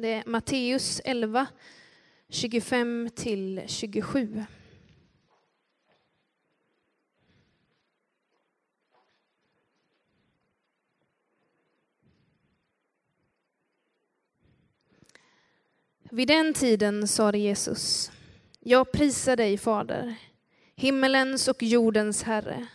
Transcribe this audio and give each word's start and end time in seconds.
Det 0.00 0.08
är 0.08 0.22
Matteus 0.26 1.00
11, 1.04 1.46
25 2.28 3.10
till 3.14 3.62
27. 3.66 4.44
Vid 16.10 16.28
den 16.28 16.54
tiden 16.54 17.08
sade 17.08 17.38
Jesus, 17.38 18.12
jag 18.60 18.92
prisar 18.92 19.36
dig, 19.36 19.58
Fader, 19.58 20.14
himmelens 20.76 21.48
och 21.48 21.62
jordens 21.62 22.22
Herre, 22.22 22.66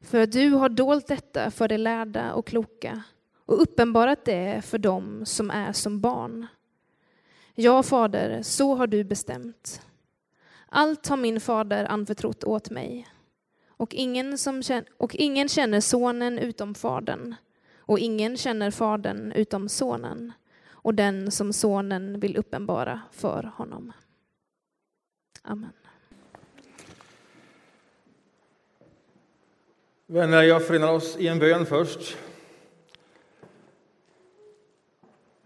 för 0.00 0.26
du 0.26 0.50
har 0.50 0.68
dolt 0.68 1.06
detta 1.06 1.50
för 1.50 1.68
de 1.68 1.78
lärda 1.78 2.32
och 2.32 2.46
kloka 2.46 3.02
och 3.50 3.62
uppenbarat 3.62 4.24
det 4.24 4.64
för 4.64 4.78
dem 4.78 5.26
som 5.26 5.50
är 5.50 5.72
som 5.72 6.00
barn. 6.00 6.46
Ja, 7.54 7.82
Fader, 7.82 8.42
så 8.42 8.74
har 8.74 8.86
du 8.86 9.04
bestämt. 9.04 9.82
Allt 10.68 11.06
har 11.08 11.16
min 11.16 11.40
fader 11.40 11.84
anförtrott 11.84 12.44
åt 12.44 12.70
mig, 12.70 13.08
och 13.68 13.94
ingen, 13.94 14.38
som 14.38 14.62
känner, 14.62 14.84
och 14.96 15.14
ingen 15.14 15.48
känner 15.48 15.80
sonen 15.80 16.38
utom 16.38 16.74
fadern, 16.74 17.34
och 17.76 17.98
ingen 17.98 18.36
känner 18.36 18.70
fadern 18.70 19.32
utom 19.32 19.68
sonen, 19.68 20.32
och 20.68 20.94
den 20.94 21.30
som 21.30 21.52
sonen 21.52 22.20
vill 22.20 22.36
uppenbara 22.36 23.00
för 23.12 23.52
honom. 23.56 23.92
Amen. 25.42 25.72
Vänner, 30.06 30.42
jag 30.42 30.66
förenar 30.66 30.92
oss 30.92 31.16
i 31.16 31.28
en 31.28 31.38
bön 31.38 31.66
först. 31.66 32.16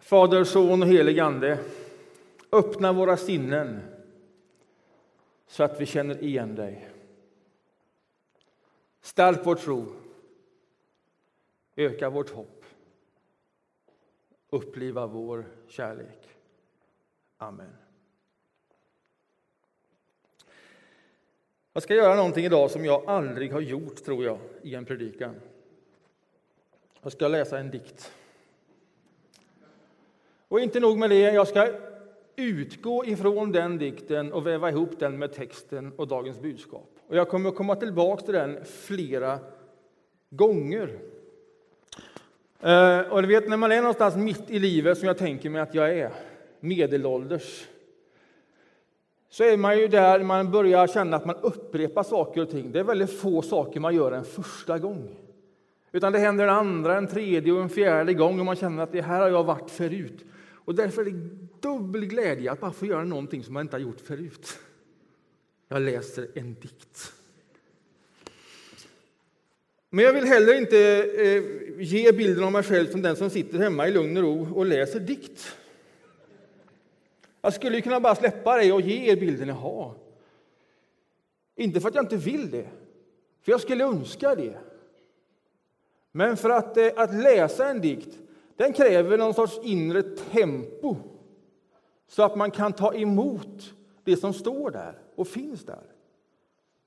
Fader, 0.04 0.44
Son 0.44 0.82
och 0.82 0.88
helig 0.88 1.20
Ande, 1.20 1.58
öppna 2.52 2.92
våra 2.92 3.16
sinnen 3.16 3.80
så 5.46 5.62
att 5.62 5.80
vi 5.80 5.87
känner 5.87 6.23
igen 6.24 6.54
dig. 6.54 6.88
Stärk 9.01 9.40
vår 9.45 9.54
tro, 9.54 9.87
öka 11.76 12.10
vårt 12.10 12.30
hopp, 12.30 12.64
uppliva 14.51 15.06
vår 15.06 15.46
kärlek. 15.68 16.29
Amen. 17.36 17.76
Jag 21.73 21.82
ska 21.82 21.95
göra 21.95 22.14
någonting 22.14 22.45
idag 22.45 22.70
som 22.70 22.84
jag 22.84 23.04
aldrig 23.07 23.52
har 23.52 23.60
gjort, 23.60 24.04
tror 24.04 24.24
jag, 24.24 24.38
i 24.62 24.74
en 24.74 24.84
predikan. 24.84 25.34
Jag 27.02 27.12
ska 27.12 27.29
läsa 27.29 27.59
en 27.59 27.70
dikt. 27.70 28.12
Och 30.55 30.60
inte 30.60 30.80
nog 30.80 30.99
med 30.99 31.10
det, 31.10 31.21
jag 31.21 31.49
ska 31.49 31.69
utgå 32.37 33.05
ifrån 33.05 33.52
den 33.52 33.79
dikten 33.79 34.33
och 34.33 34.47
väva 34.47 34.71
ihop 34.71 34.99
den 34.99 35.19
med 35.19 35.33
texten 35.33 35.93
och 35.97 36.09
dagens 36.09 36.41
budskap. 36.41 36.91
Och 37.09 37.16
jag 37.16 37.29
kommer 37.29 37.49
att 37.49 37.57
komma 37.57 37.77
tillbaka 37.77 38.24
till 38.24 38.35
den 38.35 38.65
flera 38.65 39.38
gånger. 40.30 40.99
Eh, 42.60 43.01
och 43.01 43.23
du 43.23 43.29
vet, 43.29 43.49
när 43.49 43.57
man 43.57 43.73
är 43.73 43.77
någonstans 43.77 44.16
mitt 44.16 44.51
i 44.51 44.59
livet, 44.59 44.99
som 44.99 45.07
jag 45.07 45.19
tänker 45.19 45.51
mig 45.51 45.60
att 45.60 45.75
jag 45.75 45.99
är, 45.99 46.10
medelålders, 46.60 47.66
så 49.30 49.45
är 49.45 49.57
man 49.57 49.79
ju 49.79 49.88
där 49.88 50.23
man 50.23 50.51
börjar 50.51 50.87
känna 50.87 51.16
att 51.16 51.27
man 51.27 51.37
upprepar 51.37 52.02
saker 52.02 52.43
och 52.43 52.51
ting. 52.51 52.73
Det 52.73 52.80
är 52.80 52.85
väldigt 52.85 53.21
få 53.21 53.43
saker 53.43 53.80
man 53.80 53.95
gör 53.95 54.13
en 54.13 54.25
första 54.25 54.79
gång. 54.79 55.16
Utan 55.93 56.13
det 56.13 56.19
händer 56.19 56.45
en 56.45 56.55
andra, 56.55 56.97
en 56.97 57.07
tredje 57.07 57.52
och 57.52 57.63
en 57.63 57.69
fjärde 57.69 58.15
gång 58.15 58.41
och 58.41 58.47
man 58.47 58.57
känner 58.57 58.82
att 58.82 58.93
det 58.93 59.02
här 59.02 59.21
har 59.21 59.29
jag 59.29 59.45
varit 59.45 59.71
förut. 59.71 60.25
Och 60.65 60.74
därför 60.74 61.07
är 61.07 61.10
det 61.10 61.29
dubbel 61.60 62.07
glädje 62.07 62.52
att 62.52 62.60
bara 62.60 62.73
få 62.73 62.87
göra 62.87 63.04
någonting 63.04 63.45
som 63.45 63.54
man 63.54 63.60
inte 63.60 63.76
har 63.76 63.80
gjort 63.80 64.00
förut. 64.00 64.59
Jag 65.69 65.82
läser 65.82 66.28
en 66.34 66.54
dikt. 66.54 67.12
Men 69.91 70.04
jag 70.04 70.12
vill 70.12 70.25
heller 70.25 70.54
inte 70.54 70.78
eh, 71.16 71.42
ge 71.78 72.12
bilden 72.12 72.44
av 72.44 72.52
mig 72.52 72.62
själv 72.62 72.86
som 72.91 73.02
den 73.02 73.16
som 73.16 73.30
sitter 73.30 73.58
hemma 73.58 73.88
i 73.88 73.91
lugn 73.91 74.16
och 74.16 74.22
ro 74.22 74.54
och 74.54 74.66
läser 74.66 75.00
dikt. 75.00 75.56
Jag 77.41 77.54
skulle 77.54 77.81
kunna 77.81 78.00
bara 78.00 78.14
släppa 78.14 78.56
det 78.56 78.72
och 78.72 78.81
ge 78.81 79.10
er 79.10 79.16
bilden 79.16 79.48
jag 79.48 79.54
har. 79.54 79.94
Inte 81.56 81.81
för 81.81 81.88
att 81.88 81.94
jag 81.94 82.04
inte 82.04 82.16
vill 82.16 82.50
det, 82.50 82.69
för 83.42 83.52
jag 83.52 83.60
skulle 83.60 83.84
önska 83.84 84.34
det. 84.34 84.58
Men 86.12 86.36
för 86.36 86.50
att, 86.50 86.76
eh, 86.76 86.91
att 86.96 87.14
läsa 87.14 87.69
en 87.69 87.81
dikt 87.81 88.19
den 88.56 88.72
kräver 88.72 89.19
någon 89.19 89.34
sorts 89.34 89.59
inre 89.62 90.03
tempo 90.03 90.97
så 92.09 92.22
att 92.22 92.37
man 92.37 92.50
kan 92.50 92.72
ta 92.72 92.94
emot 92.94 93.75
det 94.04 94.16
som 94.16 94.32
står 94.32 94.70
där 94.70 94.98
och 95.16 95.28
finns 95.28 95.65
där. 95.65 95.82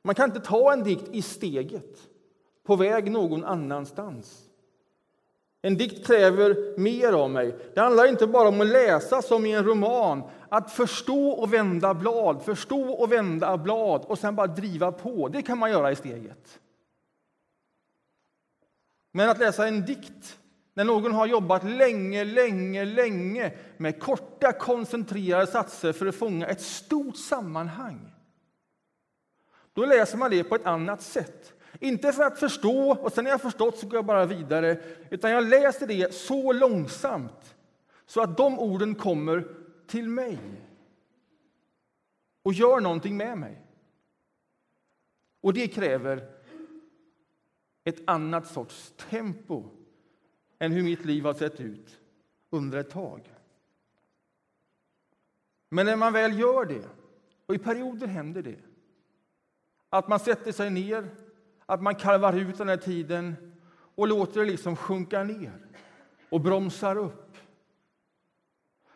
Man 0.04 0.16
kan 0.16 0.30
inte 0.30 0.40
ta 0.40 0.74
en 0.74 0.84
dikt 0.84 1.10
i 1.12 1.22
steget, 1.22 2.10
på 2.64 2.76
väg 2.76 3.12
någon 3.12 3.44
annanstans. 3.44 4.44
En 5.62 5.78
dikt 5.78 6.08
kräver 6.08 6.78
mer 6.80 7.14
av 7.14 7.30
mig. 7.30 7.56
Det 7.74 7.82
handlar 7.82 8.08
inte 8.08 8.28
bara 8.28 8.48
om 8.48 8.62
att 8.62 8.68
läsa 8.68 9.22
som 9.22 9.46
i 9.46 9.52
en 9.52 9.66
roman, 9.66 10.24
att 10.50 10.72
förstå 10.72 11.30
och 11.30 11.54
vända 11.54 11.94
blad, 11.94 12.42
förstå 12.44 12.92
och 12.92 13.12
vända 13.12 13.58
blad 13.58 14.06
och 14.06 14.20
sen 14.20 14.36
bara 14.36 14.48
driva 14.48 14.92
på. 14.92 15.28
Det 15.28 15.42
kan 15.42 15.58
man 15.58 15.72
göra 15.72 15.92
i 15.92 15.96
steget. 15.96 16.60
Men 19.12 19.30
att 19.30 19.40
läsa 19.40 19.68
en 19.68 19.86
dikt 19.86 20.40
när 20.78 20.84
någon 20.84 21.12
har 21.12 21.28
jobbat 21.28 21.64
länge, 21.64 22.24
länge, 22.24 22.86
länge 22.86 23.54
med 23.78 24.00
korta 24.00 24.52
koncentrerade 24.52 25.48
satser 25.48 25.94
för 25.94 26.06
att 26.06 26.16
fånga 26.16 26.48
ett 26.48 26.62
stort 26.62 27.18
sammanhang. 27.18 28.12
Då 29.74 29.86
läser 29.86 30.18
man 30.18 30.32
det 30.32 30.44
på 30.44 30.56
ett 30.56 30.66
annat 30.66 31.02
sätt. 31.02 31.54
Inte 31.80 32.14
för 32.14 32.24
att 32.24 32.40
förstå 32.40 32.92
och 32.92 33.14
sen 33.14 33.24
när 33.24 33.32
jag 33.32 33.42
förstått 33.42 33.78
så 33.78 33.88
går 33.88 33.96
jag 33.96 34.06
bara 34.06 34.26
vidare, 34.26 34.82
utan 35.10 35.32
jag 35.32 35.44
läser 35.44 35.88
det 35.88 36.14
så 36.14 36.52
långsamt 36.54 37.56
så 38.06 38.22
att 38.22 38.38
de 38.38 38.60
orden 38.60 38.96
kommer 38.96 39.48
till 39.88 40.10
mig 40.10 40.40
och 42.44 42.54
gör 42.54 42.80
någonting 42.80 43.18
med 43.18 43.38
mig. 43.38 43.62
Och 45.42 45.54
det 45.54 45.68
kräver 45.68 46.30
ett 47.84 48.02
annat 48.06 48.48
sorts 48.48 48.94
tempo 49.10 49.78
än 50.60 50.72
hur 50.72 50.84
mitt 50.84 51.06
liv 51.06 51.24
har 51.24 51.34
sett 51.34 51.60
ut 51.60 52.00
under 52.50 52.78
ett 52.78 52.90
tag. 52.90 53.34
Men 55.70 55.86
när 55.86 55.96
man 55.96 56.14
väl 56.14 56.40
gör 56.40 56.66
det, 56.66 56.90
och 57.46 57.56
i 57.56 57.58
perioder 57.58 58.08
händer 58.08 58.42
det, 58.42 58.60
att 59.90 60.08
man 60.08 60.20
sätter 60.20 60.52
sig 60.52 60.70
ner, 60.70 61.10
att 61.66 61.82
man 61.82 61.96
karvar 61.96 62.34
ut 62.34 62.58
den 62.58 62.70
här 62.70 62.78
tiden 62.78 63.36
och 63.96 64.08
låter 64.08 64.40
det 64.40 64.46
liksom 64.46 64.76
sjunka 64.76 65.24
ner 65.24 65.68
och 66.30 66.42
bromsar 66.42 66.98
upp. 66.98 67.38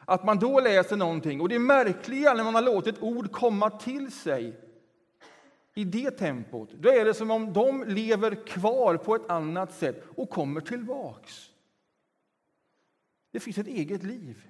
Att 0.05 0.23
man 0.25 0.39
då 0.39 0.59
läser 0.59 0.95
någonting, 0.95 1.41
och 1.41 1.49
det 1.49 1.55
är 1.55 1.59
märkliga 1.59 2.33
när 2.33 2.43
man 2.43 2.55
har 2.55 2.61
låtit 2.61 3.01
ord 3.01 3.31
komma 3.31 3.69
till 3.69 4.11
sig 4.11 4.59
i 5.73 5.83
det 5.83 6.11
tempot, 6.11 6.69
då 6.79 6.89
är 6.89 7.05
det 7.05 7.13
som 7.13 7.31
om 7.31 7.53
de 7.53 7.83
lever 7.83 8.45
kvar 8.45 8.97
på 8.97 9.15
ett 9.15 9.29
annat 9.29 9.73
sätt 9.73 10.03
och 10.15 10.29
kommer 10.29 10.61
tillbaks. 10.61 11.50
Det 13.31 13.39
finns 13.39 13.57
ett 13.57 13.67
eget 13.67 14.03
liv 14.03 14.47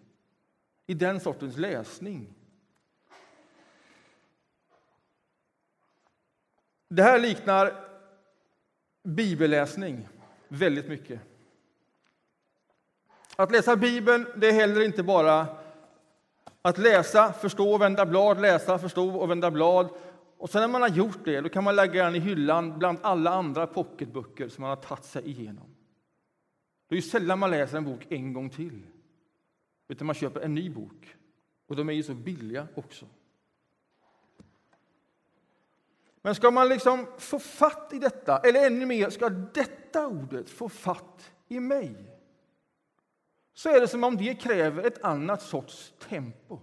i 0.87 0.93
den 0.93 1.19
sortens 1.19 1.57
läsning. 1.57 2.33
Det 6.87 7.03
här 7.03 7.19
liknar 7.19 7.87
bibelläsning 9.03 10.07
väldigt 10.47 10.87
mycket. 10.87 11.19
Att 13.35 13.51
läsa 13.51 13.75
Bibeln 13.75 14.27
det 14.35 14.47
är 14.47 14.53
heller 14.53 14.81
inte 14.81 15.03
bara 15.03 15.47
att 16.61 16.77
läsa, 16.77 17.33
förstå 17.33 17.73
och 17.73 17.81
vända 17.81 18.05
blad, 18.05 18.41
läsa, 18.41 18.79
förstå 18.79 19.15
och 19.15 19.29
vända 19.29 19.51
blad. 19.51 19.89
Och 20.37 20.49
sen 20.49 20.61
när 20.61 20.67
man 20.67 20.81
har 20.81 20.89
gjort 20.89 21.25
det, 21.25 21.41
då 21.41 21.49
kan 21.49 21.63
man 21.63 21.75
lägga 21.75 22.03
den 22.03 22.15
i 22.15 22.19
hyllan 22.19 22.79
bland 22.79 22.97
alla 23.01 23.31
andra 23.31 23.67
pocketböcker 23.67 24.49
som 24.49 24.61
man 24.61 24.69
har 24.69 24.75
tagit 24.75 25.03
sig 25.03 25.29
igenom. 25.29 25.70
Det 26.91 26.95
är 26.95 26.97
ju 26.97 27.01
sällan 27.01 27.39
man 27.39 27.51
läser 27.51 27.77
en 27.77 27.85
bok 27.85 28.07
en 28.09 28.33
gång 28.33 28.49
till, 28.49 28.81
utan 29.87 30.07
man 30.07 30.15
köper 30.15 30.41
en 30.41 30.55
ny 30.55 30.69
bok. 30.69 31.15
Och 31.67 31.75
de 31.75 31.89
är 31.89 31.93
ju 31.93 32.03
så 32.03 32.13
billiga 32.13 32.67
också. 32.75 33.05
Men 36.21 36.35
ska 36.35 36.51
man 36.51 36.69
liksom 36.69 37.07
få 37.17 37.39
fatt 37.39 37.93
i 37.93 37.99
detta, 37.99 38.37
eller 38.37 38.67
ännu 38.67 38.85
mer, 38.85 39.09
ska 39.09 39.29
detta 39.29 40.07
ordet 40.07 40.49
få 40.49 40.69
fatt 40.69 41.31
i 41.47 41.59
mig 41.59 41.95
så 43.53 43.69
är 43.69 43.79
det 43.79 43.87
som 43.87 44.03
om 44.03 44.17
det 44.17 44.41
kräver 44.41 44.83
ett 44.83 45.03
annat 45.03 45.41
sorts 45.41 45.93
tempo. 46.09 46.59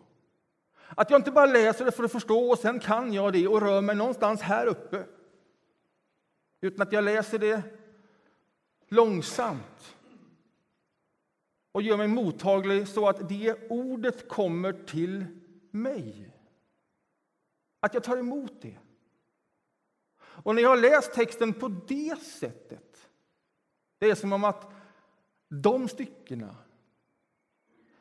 Att 0.89 1.11
jag 1.11 1.19
inte 1.19 1.31
bara 1.31 1.47
läser 1.47 1.85
det 1.85 1.93
för 1.93 2.05
att 2.05 2.13
förstå 2.13 2.51
och 2.51 2.59
sen 2.59 2.81
kan 2.81 3.13
jag 3.13 3.33
det 3.33 3.49
och 3.49 3.61
rör 3.61 3.81
mig 3.81 3.97
någonstans 3.97 4.41
här 4.41 4.67
uppe. 4.67 5.05
Utan 6.61 6.87
att 6.87 6.93
jag 6.93 7.05
läser 7.05 7.39
det 7.39 7.63
långsamt 8.89 9.95
och 11.79 11.83
gör 11.83 11.97
mig 11.97 12.09
mottaglig 12.09 12.89
så 12.89 13.09
att 13.09 13.29
det 13.29 13.71
ordet 13.71 14.29
kommer 14.29 14.73
till 14.73 15.27
mig. 15.71 16.37
Att 17.81 17.95
jag 17.95 18.05
tar 18.05 18.17
emot 18.17 18.63
det. 18.63 18.79
Och 20.19 20.55
när 20.55 20.63
jag 20.63 20.69
har 20.69 20.77
läst 20.77 21.15
texten 21.15 21.53
på 21.53 21.69
det 21.69 22.23
sättet, 22.23 23.11
det 23.99 24.11
är 24.11 24.15
som 24.15 24.33
om 24.33 24.45
att 24.45 24.73
de 25.49 25.89
styckena 25.89 26.57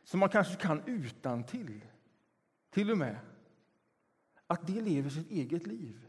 som 0.04 0.20
man 0.20 0.30
kanske 0.30 0.56
kan 0.56 0.82
utan 0.86 1.44
till, 1.44 1.82
till 2.70 2.92
och 2.92 2.98
med, 2.98 3.20
att 4.48 4.68
det 4.68 4.82
lever 4.82 5.10
sitt 5.10 5.32
eget 5.32 5.68
liv. 5.68 6.08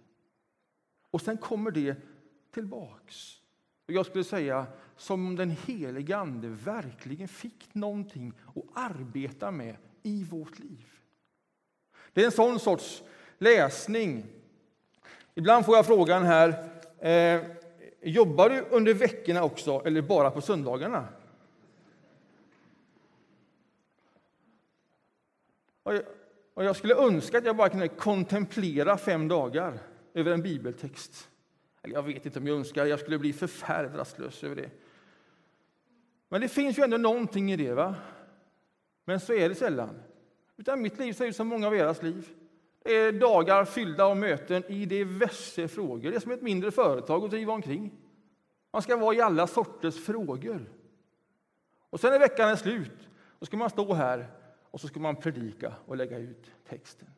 Och 1.11 1.21
sen 1.21 1.39
kommer 1.39 1.71
det 1.71 1.97
tillbaks. 2.51 3.43
Och 3.89 3.95
jag 3.95 4.07
skulle 4.07 4.25
säga 4.25 4.67
som 4.97 5.27
om 5.27 5.37
den 5.37 5.51
helige 5.51 6.17
Ande 6.17 6.49
verkligen 6.49 7.29
fick 7.29 7.75
någonting 7.75 8.33
att 8.57 8.91
arbeta 8.91 9.51
med 9.51 9.77
i 10.03 10.25
vårt 10.25 10.59
liv. 10.59 10.87
Det 12.13 12.21
är 12.21 12.25
en 12.25 12.33
sån 12.33 12.59
sorts 12.59 13.03
läsning. 13.39 14.27
Ibland 15.35 15.65
får 15.65 15.77
jag 15.77 15.87
frågan 15.87 16.25
här, 16.25 16.71
eh, 16.99 17.43
jobbar 18.01 18.51
du 18.51 18.61
under 18.61 18.95
veckorna 18.95 19.45
också 19.45 19.83
eller 19.85 20.03
bara 20.03 20.31
på 20.31 20.41
söndagarna? 20.41 21.09
Och 26.55 26.65
jag 26.65 26.77
skulle 26.77 26.95
önska 26.95 27.39
att 27.39 27.45
jag 27.45 27.57
bara 27.57 27.69
kunde 27.69 27.89
kontemplera 27.89 28.99
fem 28.99 29.29
dagar 29.29 29.79
över 30.15 30.33
en 30.33 30.43
bibeltext. 30.43 31.29
Eller 31.83 31.95
jag 31.95 32.03
vet 32.03 32.27
inte 32.27 32.39
om 32.39 32.47
jag 32.47 32.57
önskar, 32.57 32.87
jag 32.87 33.01
skulle 33.01 33.19
bli 33.19 33.33
förfärligt 33.33 33.95
rastlös 33.95 34.45
över 34.45 34.57
det. 34.57 34.71
Men 36.29 36.41
det 36.41 36.49
finns 36.49 36.79
ju 36.79 36.83
ändå 36.83 36.97
någonting 36.97 37.53
i 37.53 37.57
det. 37.57 37.75
va? 37.75 37.95
Men 39.05 39.21
så 39.21 39.35
är 39.35 39.49
det 39.49 39.55
sällan. 39.55 40.03
Utan 40.57 40.83
mitt 40.83 40.99
liv 40.99 41.13
ser 41.13 41.27
ut 41.27 41.37
som 41.37 41.49
många 41.49 41.67
av 41.67 41.75
eras 41.75 42.03
liv. 42.03 42.29
Det 42.83 42.97
är 42.97 43.13
dagar 43.13 43.65
fyllda 43.65 44.05
av 44.05 44.17
möten 44.17 44.65
i 44.69 44.87
diverse 44.87 45.69
frågor. 45.69 46.11
Det 46.11 46.17
är 46.17 46.21
som 46.21 46.33
ett 46.33 46.43
mindre 46.43 46.71
företag 46.71 47.25
att 47.25 47.31
driva 47.31 47.53
omkring. 47.53 47.93
Man 48.71 48.83
ska 48.83 48.97
vara 48.97 49.15
i 49.15 49.21
alla 49.21 49.47
sorters 49.47 50.05
frågor. 50.05 50.73
Och 51.91 52.01
sen 52.01 52.13
när 52.13 52.19
veckan 52.19 52.49
är 52.49 52.57
slut. 52.57 53.09
Då 53.39 53.47
ska 53.47 53.57
man 53.57 53.71
stå 53.71 53.95
här 53.95 54.27
och 54.71 54.81
så 54.81 54.89
ska 54.89 55.01
man 55.01 55.17
predika 55.17 55.75
och 55.87 55.97
lägga 55.97 56.19
ut 56.19 56.51
texten. 56.69 57.09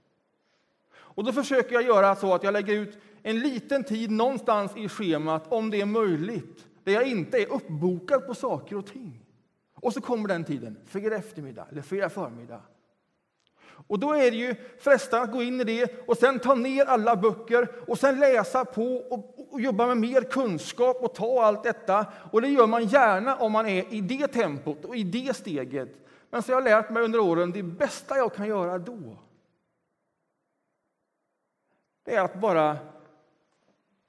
Och 1.15 1.25
då 1.25 1.33
försöker 1.33 1.75
jag 1.75 1.83
göra 1.83 2.17
så 2.17 2.35
att 2.35 2.43
jag 2.43 2.53
lägger 2.53 2.75
ut 2.75 2.99
en 3.23 3.39
liten 3.39 3.85
tid 3.85 4.11
någonstans 4.11 4.77
i 4.77 4.89
schemat, 4.89 5.53
om 5.53 5.71
det 5.71 5.81
är 5.81 5.87
möjligt, 5.87 6.67
där 6.85 6.93
jag 6.93 7.07
inte 7.07 7.39
är 7.39 7.53
uppbokad 7.53 8.27
på 8.27 8.35
saker 8.35 8.77
och 8.77 8.87
ting. 8.87 9.21
Och 9.75 9.93
så 9.93 10.01
kommer 10.01 10.29
den 10.29 10.45
tiden, 10.45 10.77
fredag 10.87 11.17
eftermiddag 11.17 11.67
eller 11.71 11.83
fredag 11.83 12.09
förmiddag. 12.09 12.61
Och 13.87 13.99
då 13.99 14.13
är 14.13 14.31
det 14.31 14.37
ju 14.37 14.55
frestande 14.79 15.25
att 15.25 15.33
gå 15.33 15.43
in 15.43 15.61
i 15.61 15.65
det 15.65 16.09
och 16.09 16.17
sen 16.17 16.39
ta 16.39 16.55
ner 16.55 16.85
alla 16.85 17.17
böcker 17.17 17.69
och 17.87 17.99
sen 17.99 18.21
läsa 18.21 18.65
på 18.65 18.97
och, 18.97 19.53
och, 19.53 19.61
jobba 19.61 19.87
med 19.87 19.97
mer 19.97 20.23
kunskap 20.23 20.97
och 21.03 21.15
ta 21.15 21.43
allt 21.43 21.63
detta. 21.63 22.07
Och 22.31 22.43
det 22.43 22.49
gör 22.49 22.67
man 22.67 22.87
gärna 22.87 23.37
om 23.37 23.53
man 23.53 23.67
är 23.67 23.95
i 23.95 24.01
det 24.01 24.27
tempot 24.27 24.85
och 24.85 24.97
i 24.97 25.03
det 25.03 25.37
steget. 25.37 25.89
Men 26.31 26.43
så 26.43 26.53
har 26.53 26.61
jag 26.61 26.65
lärt 26.65 26.91
mig 26.91 27.03
under 27.03 27.19
åren, 27.19 27.53
det 27.53 27.63
bästa 27.63 28.17
jag 28.17 28.35
kan 28.35 28.49
göra 28.49 28.79
då, 28.79 29.19
det 32.05 32.15
är 32.15 32.25
att 32.25 32.41
bara 32.41 32.79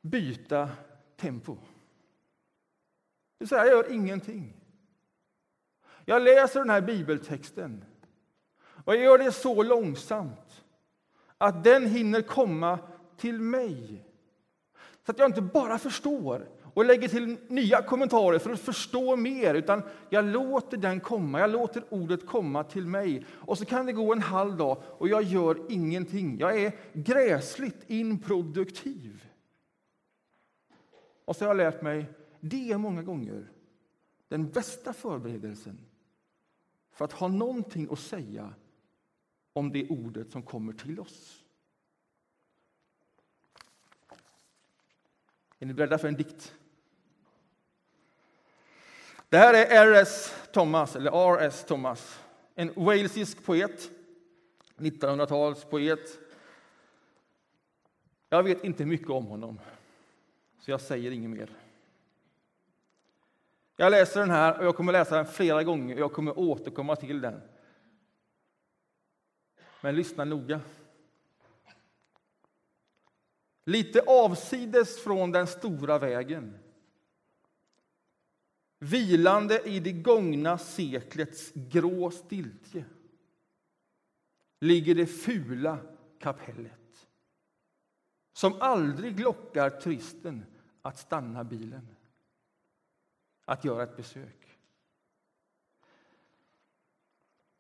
byta 0.01 0.69
tempo. 1.17 1.55
Det 1.55 1.61
vill 3.39 3.47
säga, 3.47 3.65
jag 3.65 3.71
gör 3.71 3.91
ingenting. 3.91 4.53
Jag 6.05 6.21
läser 6.21 6.59
den 6.59 6.69
här 6.69 6.81
bibeltexten 6.81 7.85
och 8.85 8.95
jag 8.95 9.03
gör 9.03 9.17
det 9.17 9.31
så 9.31 9.63
långsamt 9.63 10.63
att 11.37 11.63
den 11.63 11.87
hinner 11.87 12.21
komma 12.21 12.79
till 13.17 13.41
mig. 13.41 14.05
Så 15.05 15.11
att 15.11 15.19
jag 15.19 15.29
inte 15.29 15.41
bara 15.41 15.77
förstår 15.77 16.49
och 16.73 16.85
lägger 16.85 17.07
till 17.07 17.37
nya 17.47 17.81
kommentarer 17.81 18.39
för 18.39 18.51
att 18.51 18.59
förstå 18.59 19.15
mer, 19.15 19.53
utan 19.53 19.83
jag 20.09 20.25
låter 20.25 20.77
den 20.77 20.99
komma, 20.99 21.39
jag 21.39 21.49
låter 21.49 21.83
ordet 21.89 22.25
komma 22.25 22.63
till 22.63 22.87
mig. 22.87 23.25
Och 23.29 23.57
så 23.57 23.65
kan 23.65 23.85
det 23.85 23.93
gå 23.93 24.13
en 24.13 24.21
halv 24.21 24.57
dag 24.57 24.83
och 24.85 25.07
jag 25.07 25.23
gör 25.23 25.65
ingenting. 25.69 26.39
Jag 26.39 26.61
är 26.61 26.73
gräsligt 26.93 27.83
improduktiv. 27.87 29.27
Och 31.25 31.35
så 31.35 31.43
har 31.43 31.49
jag 31.49 31.57
lärt 31.57 31.81
mig, 31.81 32.05
det 32.39 32.71
är 32.71 32.77
många 32.77 33.03
gånger 33.03 33.51
den 34.27 34.49
bästa 34.49 34.93
förberedelsen 34.93 35.79
för 36.91 37.05
att 37.05 37.11
ha 37.11 37.27
någonting 37.27 37.87
att 37.91 37.99
säga 37.99 38.53
om 39.53 39.71
det 39.71 39.89
ordet 39.89 40.31
som 40.31 40.43
kommer 40.43 40.73
till 40.73 40.99
oss. 40.99 41.43
Är 45.59 45.65
ni 45.65 45.73
beredda 45.73 45.97
för 45.97 46.07
en 46.07 46.15
dikt? 46.15 46.55
Det 49.31 49.37
här 49.37 49.53
är 49.53 49.87
R.S. 49.87 50.35
Thomas, 50.51 50.95
eller 50.95 51.11
R.S. 51.11 51.65
Thomas, 51.67 52.19
en 52.55 52.73
walesisk 52.75 53.45
poet, 53.45 53.91
1900-talspoet. 54.77 56.19
Jag 58.29 58.43
vet 58.43 58.63
inte 58.63 58.85
mycket 58.85 59.09
om 59.09 59.25
honom, 59.25 59.59
så 60.59 60.71
jag 60.71 60.81
säger 60.81 61.11
inget 61.11 61.29
mer. 61.29 61.49
Jag 63.75 63.91
läser 63.91 64.19
den 64.19 64.29
här 64.29 64.59
och 64.59 64.65
jag 64.65 64.75
kommer 64.75 64.91
läsa 64.91 65.15
den 65.15 65.25
flera 65.25 65.63
gånger 65.63 65.95
och 65.95 66.01
jag 66.01 66.13
kommer 66.13 66.39
återkomma 66.39 66.95
till 66.95 67.21
den. 67.21 67.41
Men 69.81 69.95
lyssna 69.95 70.25
noga. 70.25 70.61
Lite 73.65 74.01
avsides 74.07 75.03
från 75.03 75.31
den 75.31 75.47
stora 75.47 75.97
vägen 75.97 76.57
vilande 78.83 79.61
i 79.69 79.79
det 79.79 79.91
gångna 79.91 80.57
seklets 80.57 81.51
grå 81.53 82.11
stiltje 82.11 82.85
ligger 84.59 84.95
det 84.95 85.05
fula 85.05 85.79
kapellet 86.19 87.07
som 88.33 88.61
aldrig 88.61 89.19
lockar 89.19 89.69
turisten 89.69 90.45
att 90.81 90.99
stanna 90.99 91.43
bilen, 91.43 91.87
att 93.45 93.65
göra 93.65 93.83
ett 93.83 93.97
besök. 93.97 94.57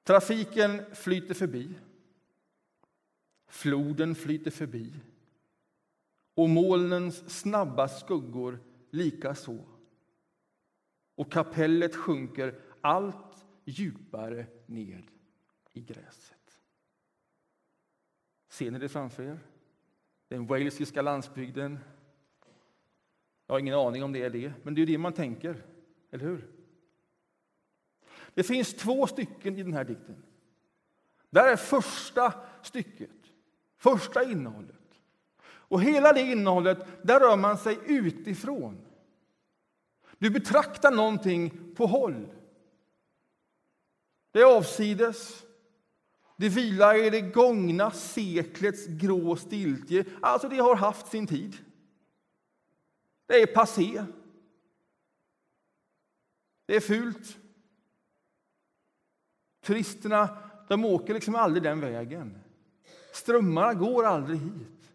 Trafiken 0.03 0.95
flyter 0.95 1.33
förbi. 1.33 1.73
Floden 3.47 4.15
flyter 4.15 4.51
förbi 4.51 4.93
och 6.35 6.49
molnens 6.49 7.39
snabba 7.39 7.87
skuggor 7.87 8.59
likaså 8.89 9.70
och 11.21 11.31
kapellet 11.31 11.95
sjunker 11.95 12.55
allt 12.81 13.45
djupare 13.65 14.45
ned 14.65 15.03
i 15.73 15.81
gräset. 15.81 16.59
Ser 18.49 18.71
ni 18.71 18.79
det 18.79 18.89
framför 18.89 19.23
er? 19.23 19.39
Den 20.27 20.47
walesiska 20.47 21.01
landsbygden. 21.01 21.79
Jag 23.47 23.53
har 23.53 23.59
ingen 23.59 23.75
aning 23.75 24.03
om 24.03 24.13
det 24.13 24.23
är 24.23 24.29
det, 24.29 24.53
men 24.63 24.75
det 24.75 24.81
är 24.81 24.85
det 24.85 24.97
man 24.97 25.13
tänker, 25.13 25.63
eller 26.11 26.25
hur? 26.25 26.47
Det 28.33 28.43
finns 28.43 28.73
två 28.73 29.07
stycken 29.07 29.57
i 29.57 29.63
den 29.63 29.73
här 29.73 29.85
dikten. 29.85 30.23
Där 31.29 31.51
är 31.51 31.55
första 31.55 32.33
stycket, 32.61 33.33
första 33.77 34.23
innehållet. 34.23 34.99
Och 35.43 35.81
hela 35.81 36.13
det 36.13 36.21
innehållet, 36.21 36.87
där 37.01 37.19
rör 37.19 37.37
man 37.37 37.57
sig 37.57 37.79
utifrån. 37.85 38.90
Du 40.21 40.29
betraktar 40.29 40.91
någonting 40.91 41.73
på 41.75 41.85
håll. 41.85 42.27
Det 44.31 44.39
är 44.39 44.57
avsides. 44.57 45.43
Det 46.37 46.49
vilar 46.49 46.95
i 46.95 47.09
det 47.09 47.21
gångna 47.21 47.91
seklets 47.91 48.87
grå 48.87 49.35
stiltje. 49.35 50.05
Alltså, 50.21 50.49
det 50.49 50.57
har 50.57 50.75
haft 50.75 51.07
sin 51.07 51.27
tid. 51.27 51.57
Det 53.25 53.41
är 53.41 53.47
passé. 53.47 54.05
Det 56.65 56.75
är 56.75 56.79
fult. 56.79 57.37
Turisterna 59.63 60.37
de 60.67 60.85
åker 60.85 61.13
liksom 61.13 61.35
aldrig 61.35 61.63
den 61.63 61.79
vägen. 61.79 62.39
Strömmarna 63.13 63.73
går 63.73 64.05
aldrig 64.05 64.39
hit. 64.39 64.91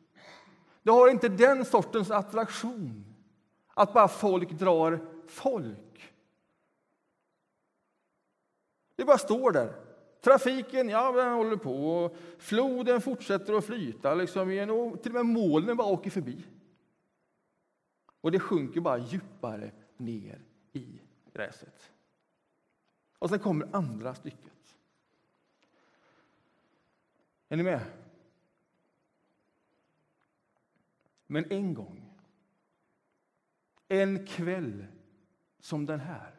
Det 0.83 0.91
har 0.91 1.09
inte 1.09 1.29
den 1.29 1.65
sortens 1.65 2.11
attraktion 2.11 3.05
att 3.75 3.93
bara 3.93 4.09
folk 4.09 4.51
drar 4.51 5.16
folk. 5.31 6.13
Det 8.97 9.05
bara 9.05 9.19
står 9.19 9.53
där. 9.53 9.75
Trafiken 10.21 10.89
ja, 10.89 11.13
den 11.13 11.33
håller 11.33 11.57
på, 11.57 12.05
och 12.05 12.17
floden 12.39 13.01
fortsätter 13.01 13.55
att 13.55 13.65
flyta, 13.65 14.15
liksom, 14.15 14.71
och 14.71 15.03
till 15.03 15.17
och 15.17 15.27
med 15.27 15.27
molnen 15.27 15.77
bara 15.77 15.89
åker 15.89 16.11
förbi. 16.11 16.45
Och 18.21 18.33
det 18.33 18.41
sjunker 18.41 18.81
bara 18.81 18.99
djupare 18.99 19.71
ner 19.97 20.41
i 20.73 21.01
gräset. 21.33 21.93
Och 23.19 23.31
sen 23.31 23.39
kommer 23.39 23.77
andra 23.77 24.15
stycket. 24.15 24.77
Är 27.49 27.57
ni 27.57 27.63
med? 27.63 27.81
Men 31.27 31.53
en 31.53 31.75
gång, 31.75 32.13
en 33.89 34.27
kväll 34.27 34.87
som 35.67 35.87
den 35.87 36.01
här. 36.01 36.35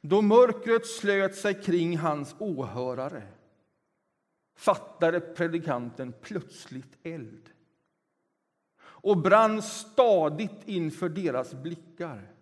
Då 0.00 0.22
mörkret 0.22 0.86
slöt 0.86 1.34
sig 1.34 1.62
kring 1.62 1.98
hans 1.98 2.34
åhörare 2.38 3.22
fattade 4.56 5.20
predikanten 5.20 6.14
plötsligt 6.22 6.98
eld 7.02 7.50
och 8.80 9.16
brann 9.16 9.62
stadigt 9.62 10.68
inför 10.68 11.08
deras 11.08 11.54
blickar 11.54 12.32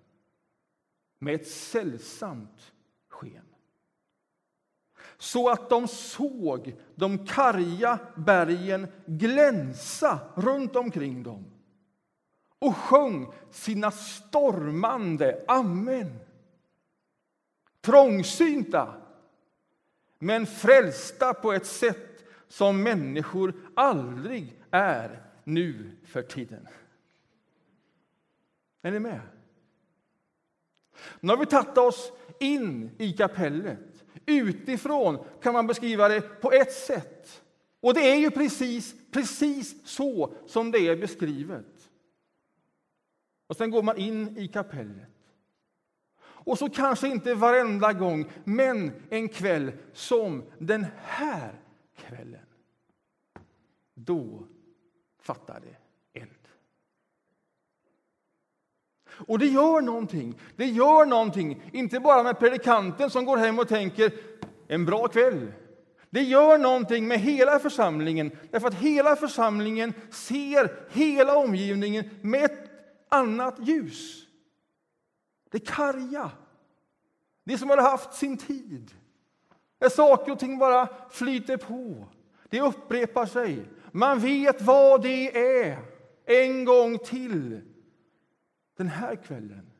med 1.18 1.34
ett 1.34 1.48
sällsamt 1.48 2.72
sken. 3.08 3.46
Så 5.18 5.50
att 5.50 5.70
de 5.70 5.88
såg 5.88 6.76
de 6.94 7.26
karga 7.26 7.98
bergen 8.16 8.88
glänsa 9.06 10.18
runt 10.36 10.76
omkring 10.76 11.22
dem 11.22 11.55
och 12.58 12.76
sjöng 12.76 13.32
sina 13.50 13.90
stormande 13.90 15.44
amen. 15.48 16.18
Trångsynta, 17.80 18.94
men 20.18 20.46
frälsta 20.46 21.34
på 21.34 21.52
ett 21.52 21.66
sätt 21.66 22.24
som 22.48 22.82
människor 22.82 23.54
aldrig 23.74 24.60
är 24.70 25.22
nu 25.44 25.90
för 26.04 26.22
tiden. 26.22 26.68
Är 28.82 28.90
ni 28.90 28.98
med? 28.98 29.20
Nu 31.20 31.28
har 31.28 31.36
vi 31.36 31.46
tagit 31.46 31.78
oss 31.78 32.12
in 32.40 32.90
i 32.98 33.12
kapellet. 33.12 34.04
Utifrån 34.26 35.24
kan 35.42 35.52
man 35.52 35.66
beskriva 35.66 36.08
det 36.08 36.20
på 36.20 36.52
ett 36.52 36.72
sätt. 36.72 37.42
Och 37.80 37.94
det 37.94 38.10
är 38.10 38.16
ju 38.16 38.30
precis, 38.30 38.94
precis 39.10 39.88
så 39.88 40.34
som 40.46 40.70
det 40.70 40.78
är 40.78 40.96
beskrivet. 40.96 41.75
Och 43.46 43.56
sen 43.56 43.70
går 43.70 43.82
man 43.82 43.96
in 43.96 44.38
i 44.38 44.48
kapellet. 44.48 45.08
Och 46.18 46.58
så 46.58 46.68
kanske 46.68 47.08
inte 47.08 47.34
varenda 47.34 47.92
gång, 47.92 48.30
men 48.44 48.92
en 49.10 49.28
kväll 49.28 49.72
som 49.92 50.44
den 50.58 50.86
här 50.96 51.60
kvällen. 51.96 52.46
Då 53.94 54.46
fattar 55.20 55.60
det 55.60 55.76
eld. 56.20 56.30
Och 59.08 59.38
det 59.38 59.46
gör 59.46 59.80
någonting. 59.80 60.38
Det 60.56 60.66
gör 60.66 61.06
någonting, 61.06 61.70
inte 61.72 62.00
bara 62.00 62.22
med 62.22 62.38
predikanten 62.38 63.10
som 63.10 63.24
går 63.24 63.36
hem 63.36 63.58
och 63.58 63.68
tänker 63.68 64.12
en 64.68 64.84
bra 64.84 65.08
kväll. 65.08 65.52
Det 66.10 66.22
gör 66.22 66.58
någonting 66.58 67.08
med 67.08 67.20
hela 67.20 67.58
församlingen, 67.58 68.30
därför 68.50 68.68
att 68.68 68.74
hela 68.74 69.16
församlingen 69.16 69.92
ser 70.10 70.72
hela 70.90 71.36
omgivningen 71.36 72.10
med 72.22 72.44
ett 72.44 72.75
annat 73.08 73.54
ljus. 73.58 74.26
Det 75.50 75.58
karga, 75.58 76.30
det 77.44 77.58
som 77.58 77.70
har 77.70 77.76
haft 77.76 78.14
sin 78.14 78.36
tid. 78.36 78.94
Där 79.78 79.88
saker 79.88 80.32
och 80.32 80.38
ting 80.38 80.58
bara 80.58 80.88
flyter 81.10 81.56
på. 81.56 82.04
Det 82.50 82.60
upprepar 82.60 83.26
sig. 83.26 83.68
Man 83.92 84.18
vet 84.18 84.62
vad 84.62 85.02
det 85.02 85.38
är 85.38 85.78
en 86.24 86.64
gång 86.64 86.98
till. 86.98 87.60
Den 88.76 88.88
här 88.88 89.16
kvällen 89.16 89.70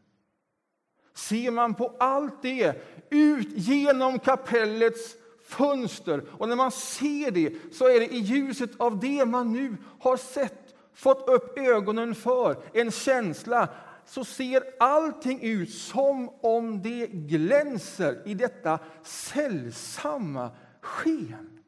ser 1.16 1.50
man 1.50 1.74
på 1.74 1.96
allt 1.98 2.42
det 2.42 2.82
ut 3.10 3.48
genom 3.50 4.18
kapellets 4.18 5.16
fönster. 5.44 6.24
Och 6.32 6.48
när 6.48 6.56
man 6.56 6.70
ser 6.70 7.30
det 7.30 7.74
så 7.74 7.88
är 7.88 8.00
det 8.00 8.14
i 8.14 8.18
ljuset 8.18 8.70
av 8.76 9.00
det 9.00 9.24
man 9.24 9.52
nu 9.52 9.76
har 10.00 10.16
sett, 10.16 10.65
fått 10.96 11.28
upp 11.28 11.58
ögonen 11.58 12.14
för, 12.14 12.62
en 12.74 12.90
känsla 12.90 13.68
så 14.06 14.24
ser 14.24 14.74
allting 14.78 15.42
ut 15.42 15.74
som 15.74 16.28
om 16.28 16.82
det 16.82 17.06
glänser 17.06 18.22
i 18.28 18.34
detta 18.34 18.78
sällsamma 19.02 20.50
sken. 20.80 21.62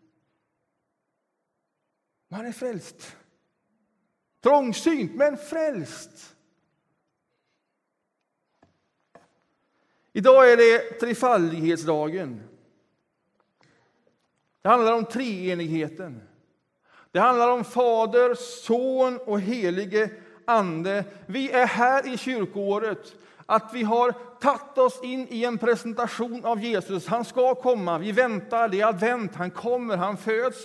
Man 2.29 2.47
är 2.47 2.53
frälst. 2.53 3.17
Trångsynt, 4.41 5.15
men 5.15 5.37
frälst. 5.37 6.37
Idag 10.13 10.53
är 10.53 10.57
det 10.57 11.01
trefaldighetsdagen. 11.01 12.43
Det 14.63 14.69
handlar 14.69 14.93
om 14.93 15.05
treenigheten. 15.05 16.28
Det 17.13 17.19
handlar 17.19 17.51
om 17.51 17.65
Fader, 17.65 18.35
Son 18.35 19.19
och 19.25 19.41
helige 19.41 20.11
Ande. 20.45 21.05
Vi 21.27 21.51
är 21.51 21.67
här 21.67 22.15
i 22.15 22.17
kyrkoåret 22.17 23.15
att 23.47 23.71
vi 23.73 23.83
har 23.83 24.13
tagit 24.41 24.79
oss 24.79 25.03
in 25.03 25.27
i 25.31 25.45
en 25.45 25.59
presentation 25.59 26.45
av 26.45 26.65
Jesus. 26.65 27.07
Han 27.07 27.25
ska 27.25 27.55
komma, 27.55 27.99
vi 27.99 28.13
väntar, 28.13 28.69
det 28.69 28.81
är 28.81 28.87
advent, 28.87 29.35
han 29.35 29.51
kommer, 29.51 29.97
han 29.97 30.17
föds. 30.17 30.59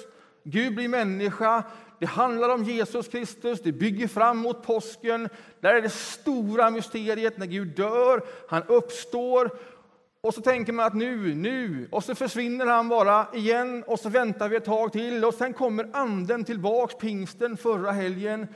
Gud 0.43 0.75
blir 0.75 0.88
människa. 0.88 1.63
Det 2.00 2.05
handlar 2.05 2.50
om 2.50 2.63
Jesus 2.63 3.07
Kristus, 3.07 3.62
det 3.62 3.71
bygger 3.71 4.07
fram 4.07 4.38
mot 4.38 4.63
påsken. 4.63 5.29
Där 5.59 5.73
är 5.73 5.81
det 5.81 5.89
stora 5.89 6.69
mysteriet 6.69 7.38
när 7.38 7.45
Gud 7.45 7.67
dör, 7.67 8.23
han 8.50 8.63
uppstår. 8.63 9.50
Och 10.27 10.34
så 10.34 10.42
tänker 10.42 10.74
man 10.74 10.86
att 10.86 10.94
nu, 10.94 11.36
nu, 11.36 11.88
och 11.92 12.03
så 12.03 12.15
försvinner 12.15 12.65
han 12.65 12.89
bara 12.89 13.27
igen 13.34 13.84
och 13.88 14.00
så 14.00 14.10
väntar 14.10 14.50
vi 14.50 14.56
ett 14.56 14.65
tag 14.65 14.92
till 14.92 15.25
och 15.25 15.34
sen 15.34 15.53
kommer 15.53 15.89
anden 15.94 16.44
tillbaks, 16.44 16.96
pingsten 16.96 17.58
förra 17.58 17.92
helgen. 17.92 18.48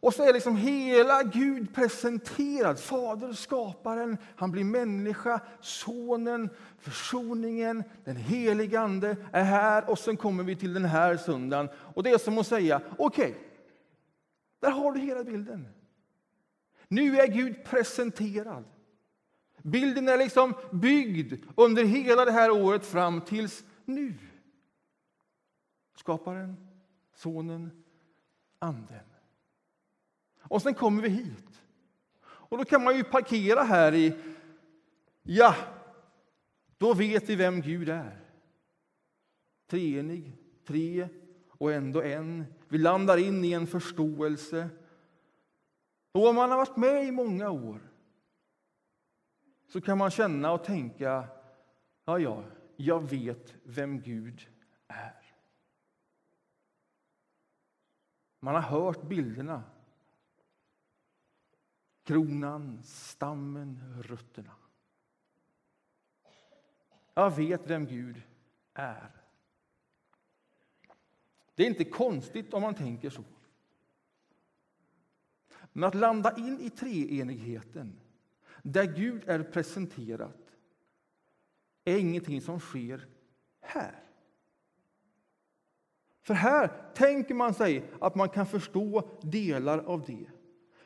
Och 0.00 0.14
så 0.14 0.22
är 0.22 0.32
liksom 0.32 0.56
hela 0.56 1.22
Gud 1.22 1.74
presenterad. 1.74 2.80
Fader, 2.80 3.32
skaparen, 3.32 4.18
han 4.36 4.50
blir 4.50 4.64
människa, 4.64 5.40
sonen, 5.60 6.50
försoningen, 6.78 7.84
den 8.04 8.16
helige 8.16 8.80
Ande 8.80 9.16
är 9.32 9.44
här. 9.44 9.90
Och 9.90 9.98
sen 9.98 10.16
kommer 10.16 10.44
vi 10.44 10.56
till 10.56 10.74
den 10.74 10.84
här 10.84 11.16
söndagen. 11.16 11.68
Och 11.94 12.02
det 12.02 12.10
är 12.10 12.18
som 12.18 12.38
att 12.38 12.46
säga, 12.46 12.80
okej, 12.98 13.30
okay, 13.30 13.42
där 14.60 14.70
har 14.70 14.92
du 14.92 15.00
hela 15.00 15.24
bilden. 15.24 15.68
Nu 16.88 17.18
är 17.18 17.26
Gud 17.26 17.64
presenterad. 17.64 18.64
Bilden 19.66 20.08
är 20.08 20.18
liksom 20.18 20.54
byggd 20.70 21.34
under 21.56 21.84
hela 21.84 22.24
det 22.24 22.32
här 22.32 22.50
året 22.50 22.86
fram 22.86 23.20
tills 23.20 23.64
nu. 23.84 24.14
Skaparen, 25.96 26.56
Sonen, 27.14 27.84
Anden. 28.58 29.04
Och 30.40 30.62
sen 30.62 30.74
kommer 30.74 31.02
vi 31.02 31.08
hit. 31.08 31.62
Och 32.22 32.58
då 32.58 32.64
kan 32.64 32.84
man 32.84 32.96
ju 32.96 33.04
parkera 33.04 33.62
här 33.62 33.94
i, 33.94 34.16
ja, 35.22 35.54
då 36.78 36.94
vet 36.94 37.28
vi 37.28 37.36
vem 37.36 37.60
Gud 37.60 37.88
är. 37.88 38.20
Treenig, 39.66 40.32
tre 40.66 41.08
och 41.48 41.72
ändå 41.72 42.02
en. 42.02 42.44
Vi 42.68 42.78
landar 42.78 43.16
in 43.16 43.44
i 43.44 43.52
en 43.52 43.66
förståelse. 43.66 44.68
Och 46.12 46.28
om 46.28 46.36
man 46.36 46.50
har 46.50 46.56
varit 46.56 46.76
med 46.76 47.04
i 47.04 47.10
många 47.10 47.50
år 47.50 47.80
så 49.68 49.80
kan 49.80 49.98
man 49.98 50.10
känna 50.10 50.52
och 50.52 50.64
tänka, 50.64 51.28
ja, 52.04 52.18
ja, 52.18 52.44
jag 52.76 53.10
vet 53.10 53.54
vem 53.62 54.00
Gud 54.00 54.48
är. 54.88 55.34
Man 58.40 58.54
har 58.54 58.62
hört 58.62 59.02
bilderna 59.02 59.62
kronan, 62.06 62.82
stammen, 62.82 64.02
rötterna. 64.02 64.52
Jag 67.14 67.36
vet 67.36 67.70
vem 67.70 67.86
Gud 67.86 68.22
är. 68.74 69.10
Det 71.54 71.62
är 71.62 71.66
inte 71.66 71.84
konstigt 71.84 72.54
om 72.54 72.62
man 72.62 72.74
tänker 72.74 73.10
så. 73.10 73.24
Men 75.72 75.84
att 75.84 75.94
landa 75.94 76.36
in 76.36 76.60
i 76.60 76.70
treenigheten, 76.70 78.00
där 78.72 78.84
Gud 78.84 79.22
är 79.26 79.42
presenterad 79.42 80.32
är 81.84 81.98
ingenting 81.98 82.40
som 82.40 82.60
sker 82.60 83.06
här. 83.60 84.02
För 86.22 86.34
här 86.34 86.92
tänker 86.94 87.34
man 87.34 87.54
sig 87.54 87.84
att 88.00 88.14
man 88.14 88.28
kan 88.28 88.46
förstå 88.46 89.08
delar 89.22 89.78
av 89.78 90.04
det. 90.06 90.26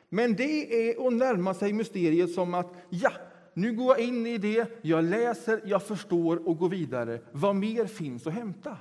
Men 0.09 0.35
det 0.35 0.89
är 0.89 1.07
att 1.07 1.13
närma 1.13 1.53
sig 1.53 1.73
mysteriet 1.73 2.31
som 2.31 2.53
att 2.53 2.73
ja, 2.89 3.11
nu 3.53 3.75
går 3.75 3.97
jag 3.97 4.07
in 4.07 4.25
i 4.25 4.37
det, 4.37 4.79
jag 4.81 5.03
läser, 5.03 5.61
jag 5.65 5.87
förstår 5.87 6.47
och 6.47 6.57
går 6.57 6.69
vidare. 6.69 7.21
Vad 7.31 7.55
mer 7.55 7.85
finns 7.85 8.27
att 8.27 8.33
hämta? 8.33 8.77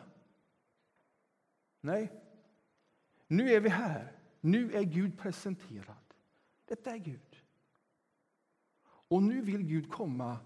Nej, 1.81 2.13
nu 3.27 3.51
är 3.53 3.61
vi 3.61 3.69
här. 3.69 4.13
Nu 4.41 4.73
är 4.73 4.83
Gud 4.83 5.19
presenterad. 5.19 5.97
Detta 6.69 6.91
är 6.91 6.99
Gud. 6.99 7.30
Och 9.11 9.23
nu 9.23 9.41
vill 9.41 9.63
Gud 9.63 9.91
komma 9.91 10.39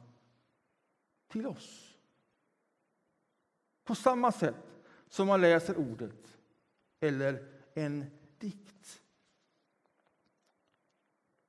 till 1.28 1.46
oss. 1.46 1.96
På 3.84 3.94
samma 3.94 4.32
sätt 4.32 4.84
som 5.08 5.26
man 5.26 5.40
läser 5.40 5.76
ordet 5.76 6.38
eller 7.00 7.48
en 7.74 8.04
dikt. 8.38 9.02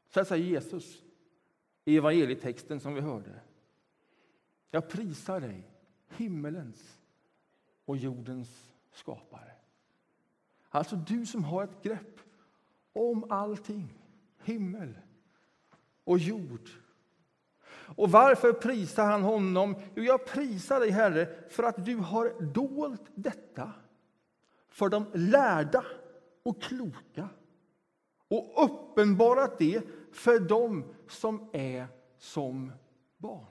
Så 0.10 0.20
här 0.20 0.26
säger 0.26 0.46
Jesus 0.46 1.04
i 1.86 1.98
evangelietexten 1.98 2.80
som 2.80 2.94
vi 2.94 3.02
hörde. 3.02 3.42
Jag 4.72 4.90
prisar 4.90 5.40
dig, 5.40 5.72
himmelens 6.08 7.00
och 7.86 7.98
jordens 7.98 8.72
skapare. 8.92 9.52
Alltså 10.70 10.96
du 10.96 11.26
som 11.26 11.44
har 11.44 11.64
ett 11.64 11.84
grepp 11.84 12.20
om 12.94 13.32
allting, 13.32 13.94
himmel 14.44 15.00
och 16.04 16.20
jord. 16.20 16.70
Och 17.86 18.12
varför 18.12 18.54
prisar 18.54 19.06
han 19.06 19.22
honom? 19.22 19.76
Jo, 19.96 20.04
jag 20.04 20.26
prisar 20.26 20.80
dig, 20.80 20.90
Herre, 20.90 21.50
för 21.50 21.64
att 21.64 21.86
du 21.86 21.96
har 21.96 22.42
dolt 22.42 23.04
detta 23.16 23.72
för 24.68 24.90
de 24.90 25.06
lärda 25.14 25.86
och 26.44 26.62
kloka 26.62 27.30
och 28.28 28.66
uppenbarat 28.66 29.60
det 29.60 29.82
för 30.12 30.40
dem 30.40 30.94
som 31.08 31.50
är 31.54 31.88
som 32.18 32.72
barn. 33.18 33.46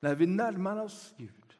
När 0.00 0.14
vi 0.14 0.26
närmar 0.26 0.76
oss 0.76 1.14
Gud, 1.16 1.54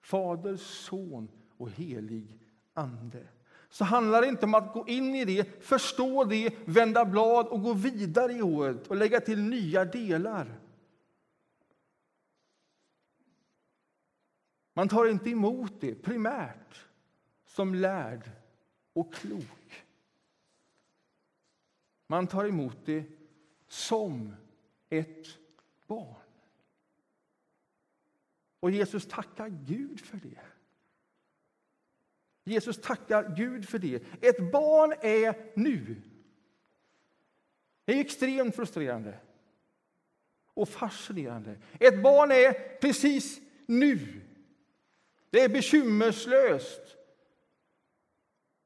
Fader, 0.00 0.56
Son 0.56 1.28
och 1.56 1.70
helig 1.70 2.38
Ande 2.74 3.26
så 3.68 3.84
handlar 3.84 4.22
det 4.22 4.28
inte 4.28 4.46
om 4.46 4.54
att 4.54 4.72
gå 4.72 4.88
in 4.88 5.14
i 5.14 5.24
det, 5.24 5.64
förstå 5.64 6.24
det, 6.24 6.54
vända 6.64 7.04
blad 7.04 7.46
och 7.46 7.62
gå 7.62 7.72
vidare 7.72 8.32
i 8.32 8.42
året 8.42 8.86
och 8.86 8.96
lägga 8.96 9.20
till 9.20 9.42
nya 9.42 9.84
delar. 9.84 10.60
Man 14.72 14.88
tar 14.88 15.06
inte 15.06 15.30
emot 15.30 15.72
det 15.80 15.94
primärt 15.94 16.84
som 17.46 17.74
lärd 17.74 18.30
och 18.92 19.14
klok. 19.14 19.84
Man 22.06 22.26
tar 22.26 22.44
emot 22.44 22.76
det 22.84 23.04
som 23.68 24.36
ett 24.88 25.26
barn. 25.86 26.14
Och 28.60 28.70
Jesus 28.70 29.06
tackar 29.08 29.48
Gud 29.48 30.00
för 30.00 30.16
det. 30.16 30.40
Jesus 32.48 32.80
tackar 32.80 33.34
Gud 33.36 33.68
för 33.68 33.78
det. 33.78 34.02
Ett 34.20 34.52
barn 34.52 34.94
är 35.00 35.34
nu. 35.54 35.96
Det 37.84 37.92
är 37.92 38.00
extremt 38.00 38.56
frustrerande 38.56 39.18
och 40.54 40.68
fascinerande. 40.68 41.56
Ett 41.80 42.02
barn 42.02 42.30
är 42.30 42.78
precis 42.78 43.40
nu. 43.66 44.20
Det 45.30 45.40
är 45.40 45.48
bekymmerslöst. 45.48 46.96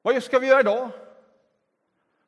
Vad 0.02 0.22
ska 0.22 0.38
vi 0.38 0.46
göra 0.46 0.60
idag? 0.60 0.90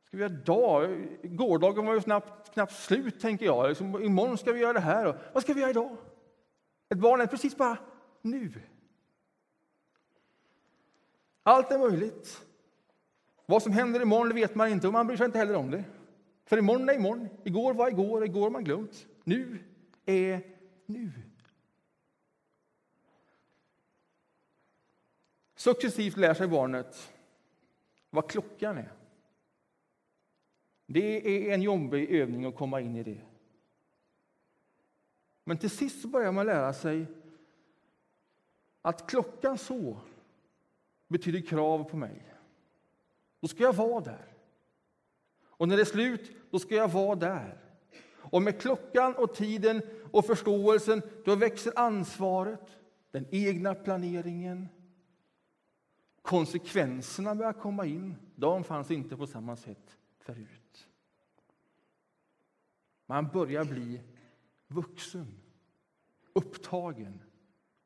Ska 0.07 0.17
vi 0.17 0.23
göra 0.23 0.33
idag? 0.33 1.07
Gårdagen 1.23 1.87
var 1.87 1.95
ju 1.95 2.01
knappt, 2.01 2.55
knappt 2.55 2.73
slut, 2.73 3.21
tänker 3.21 3.47
jag. 3.47 3.69
Liksom, 3.69 4.03
imorgon 4.03 4.39
ska 4.39 4.53
vi 4.53 4.61
göra 4.61 4.73
det 4.73 4.81
här. 4.81 5.19
Vad 5.33 5.43
ska 5.43 5.55
vi 5.55 5.61
göra 5.61 5.71
idag? 5.71 5.97
Ett 6.89 6.99
barn 6.99 7.21
är 7.21 7.27
precis 7.27 7.57
bara 7.57 7.79
nu. 8.23 8.53
Allt 11.43 11.71
är 11.71 11.79
möjligt. 11.79 12.43
Vad 13.47 13.63
som 13.63 13.73
händer 13.73 14.03
imorgon 14.03 14.35
vet 14.35 14.55
man 14.55 14.69
inte 14.69 14.87
och 14.87 14.93
man 14.93 15.07
bryr 15.07 15.17
sig 15.17 15.27
inte 15.27 15.39
heller 15.39 15.55
om 15.55 15.71
det. 15.71 15.85
För 16.45 16.59
imorgon 16.59 16.89
är 16.89 16.95
imorgon, 16.95 17.29
igår 17.45 17.75
var 17.75 17.89
igår, 17.89 18.25
igår 18.25 18.43
har 18.43 18.51
man 18.51 18.65
glömt. 18.65 19.07
Nu 19.25 19.59
är 20.07 20.43
nu. 20.87 21.11
Successivt 25.55 26.17
lär 26.17 26.35
sig 26.35 26.49
barnet 26.49 27.13
vad 28.11 28.31
klockan 28.31 28.79
är. 28.79 28.93
Det 30.87 31.49
är 31.51 31.55
en 31.55 31.63
jobbig 31.63 32.11
övning 32.11 32.45
att 32.45 32.57
komma 32.57 32.81
in 32.81 32.97
i 32.97 33.03
det. 33.03 33.21
Men 35.45 35.59
till 35.59 35.71
sist 35.71 36.05
börjar 36.05 36.33
man 36.33 36.47
lära 36.47 36.73
sig 36.73 37.07
att 38.83 39.11
klockan 39.11 39.59
så 39.59 39.97
betyder 41.13 41.41
krav 41.41 41.85
på 41.85 41.97
mig. 41.97 42.35
Då 43.41 43.49
ska 43.49 43.63
jag 43.63 43.73
vara 43.73 44.01
där. 44.01 44.37
Och 45.43 45.69
när 45.69 45.77
det 45.77 45.83
är 45.83 45.85
slut, 45.85 46.33
då 46.51 46.59
ska 46.59 46.75
jag 46.75 46.89
vara 46.89 47.15
där. 47.15 47.59
Och 48.05 48.43
med 48.43 48.61
klockan 48.61 49.15
och 49.15 49.35
tiden 49.35 49.83
och 50.11 50.27
förståelsen, 50.27 51.03
då 51.25 51.37
växer 51.37 51.73
ansvaret, 51.79 52.79
den 53.11 53.27
egna 53.31 53.75
planeringen. 53.75 54.69
Konsekvenserna 56.23 57.35
börjar 57.35 57.53
komma 57.53 57.87
in. 57.87 58.17
De 58.35 58.65
fanns 58.65 58.91
inte 58.91 59.17
på 59.17 59.27
samma 59.27 59.57
sätt 59.57 59.97
förut. 60.19 60.89
Man 63.07 63.29
börjar 63.29 63.65
bli 63.65 64.01
vuxen, 64.69 65.41
upptagen 66.33 67.23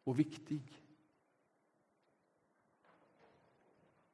och 0.04 0.18
viktig. 0.18 0.82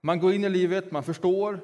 Man 0.02 0.20
går 0.20 0.32
in 0.32 0.44
i 0.44 0.48
livet, 0.48 0.90
man 0.90 1.02
förstår, 1.02 1.60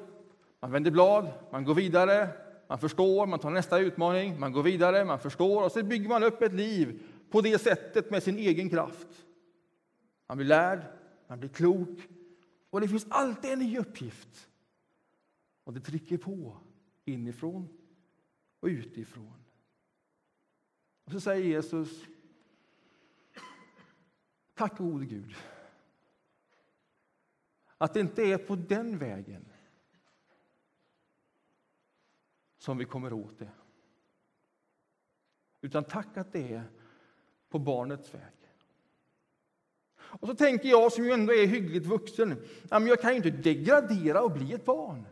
man 0.59 0.71
vänder 0.71 0.91
blad, 0.91 1.31
man 1.51 1.63
går 1.63 1.75
vidare, 1.75 2.29
man 2.67 2.79
förstår, 2.79 3.25
man 3.27 3.39
tar 3.39 3.49
nästa 3.49 3.79
utmaning, 3.79 4.39
man 4.39 4.51
går 4.51 4.63
vidare, 4.63 5.05
man 5.05 5.19
förstår 5.19 5.63
och 5.63 5.71
så 5.71 5.83
bygger 5.83 6.09
man 6.09 6.23
upp 6.23 6.41
ett 6.41 6.53
liv 6.53 7.01
på 7.29 7.41
det 7.41 7.61
sättet 7.61 8.11
med 8.11 8.23
sin 8.23 8.37
egen 8.37 8.69
kraft. 8.69 9.07
Man 10.27 10.37
blir 10.37 10.47
lärd, 10.47 10.79
man 11.27 11.39
blir 11.39 11.49
klok 11.49 11.99
och 12.69 12.81
det 12.81 12.87
finns 12.87 13.05
alltid 13.09 13.51
en 13.51 13.59
ny 13.59 13.77
uppgift. 13.77 14.49
Och 15.63 15.73
det 15.73 15.79
trycker 15.79 16.17
på 16.17 16.57
inifrån 17.05 17.67
och 18.59 18.67
utifrån. 18.67 19.43
Och 21.05 21.11
så 21.11 21.19
säger 21.19 21.45
Jesus 21.45 21.89
Tack 24.55 24.77
gode 24.77 25.05
Gud 25.05 25.35
att 27.79 27.93
det 27.93 27.99
inte 27.99 28.23
är 28.23 28.37
på 28.37 28.55
den 28.55 28.97
vägen 28.97 29.45
som 32.57 32.77
vi 32.77 32.85
kommer 32.85 33.13
åt 33.13 33.39
det. 33.39 33.49
Utan 35.61 35.83
tack 35.83 36.17
att 36.17 36.31
det 36.31 36.53
är 36.53 36.63
på 37.49 37.59
barnets 37.59 38.13
väg. 38.13 38.21
Och 39.95 40.27
så 40.27 40.35
tänker 40.35 40.69
jag 40.69 40.91
som 40.91 41.05
ju 41.05 41.11
ändå 41.11 41.33
är 41.33 41.47
hyggligt 41.47 41.85
vuxen, 41.85 42.41
jag 42.69 43.01
kan 43.01 43.11
ju 43.11 43.17
inte 43.17 43.29
degradera 43.29 44.21
och 44.21 44.31
bli 44.31 44.53
ett 44.53 44.65
barn. 44.65 45.05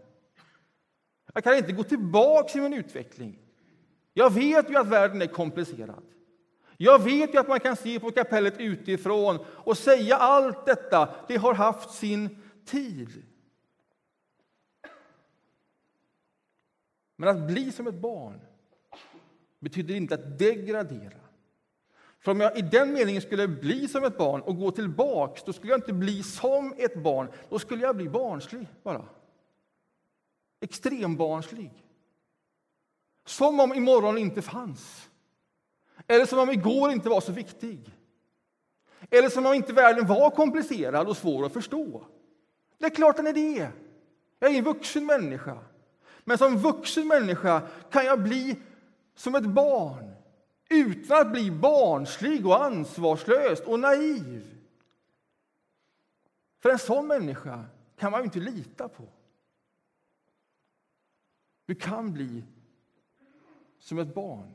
Jag 1.33 1.43
kan 1.43 1.57
inte 1.57 1.71
gå 1.71 1.83
tillbaka 1.83 2.59
i 2.59 2.61
min 2.61 2.73
utveckling. 2.73 3.39
Jag 4.13 4.33
vet 4.33 4.69
ju 4.69 4.77
att 4.77 4.87
världen 4.87 5.21
är 5.21 5.27
komplicerad. 5.27 6.03
Jag 6.77 7.03
vet 7.03 7.33
ju 7.33 7.37
att 7.37 7.47
man 7.47 7.59
kan 7.59 7.75
se 7.75 7.99
på 7.99 8.11
kapellet 8.11 8.59
utifrån 8.59 9.39
och 9.47 9.77
säga 9.77 10.17
allt 10.17 10.65
detta, 10.65 11.15
det 11.27 11.37
har 11.37 11.53
haft 11.53 11.91
sin 11.91 12.41
tid. 12.67 13.23
Men 17.15 17.29
att 17.29 17.47
bli 17.47 17.71
som 17.71 17.87
ett 17.87 18.01
barn 18.01 18.41
betyder 19.59 19.95
inte 19.95 20.15
att 20.15 20.39
degradera. 20.39 21.19
För 22.19 22.31
om 22.31 22.39
jag 22.39 22.57
i 22.57 22.61
den 22.61 22.93
meningen 22.93 23.21
skulle 23.21 23.47
bli 23.47 23.87
som 23.87 24.03
ett 24.03 24.17
barn 24.17 24.41
och 24.41 24.57
gå 24.57 24.71
tillbaks, 24.71 25.43
då 25.43 25.53
skulle 25.53 25.71
jag 25.71 25.77
inte 25.77 25.93
bli 25.93 26.23
som 26.23 26.73
ett 26.77 27.03
barn. 27.03 27.31
Då 27.49 27.59
skulle 27.59 27.83
jag 27.83 27.95
bli 27.95 28.09
barnslig 28.09 28.67
bara. 28.83 29.05
Extrembarnslig. 30.59 31.83
Som 33.25 33.59
om 33.59 33.73
imorgon 33.73 34.17
inte 34.17 34.41
fanns. 34.41 35.09
Eller 36.07 36.25
som 36.25 36.39
om 36.39 36.49
igår 36.49 36.91
inte 36.91 37.09
var 37.09 37.21
så 37.21 37.31
viktig. 37.31 37.95
Eller 39.09 39.29
som 39.29 39.45
om 39.45 39.53
inte 39.53 39.73
världen 39.73 40.07
var 40.07 40.29
komplicerad 40.29 41.07
och 41.07 41.17
svår 41.17 41.45
att 41.45 41.53
förstå. 41.53 42.05
Det 42.77 42.85
är 42.85 42.89
klart 42.89 43.15
den 43.15 43.27
är 43.27 43.33
det. 43.33 43.71
Jag 44.39 44.53
är 44.53 44.57
en 44.57 44.63
vuxen 44.63 45.05
människa. 45.05 45.57
Men 46.23 46.37
som 46.37 46.57
vuxen 46.57 47.07
människa 47.07 47.67
kan 47.91 48.05
jag 48.05 48.23
bli 48.23 48.55
som 49.15 49.35
ett 49.35 49.45
barn 49.45 50.15
utan 50.69 51.21
att 51.21 51.31
bli 51.31 51.51
barnslig 51.51 52.45
och 52.45 52.63
ansvarslös 52.63 53.59
och 53.59 53.79
naiv. 53.79 54.57
För 56.59 56.69
en 56.69 56.79
sån 56.79 57.07
människa 57.07 57.65
kan 57.97 58.11
man 58.11 58.21
ju 58.21 58.25
inte 58.25 58.39
lita 58.39 58.89
på. 58.89 59.03
Du 61.65 61.75
kan 61.75 62.13
bli 62.13 62.43
som 63.79 63.99
ett 63.99 64.15
barn. 64.15 64.53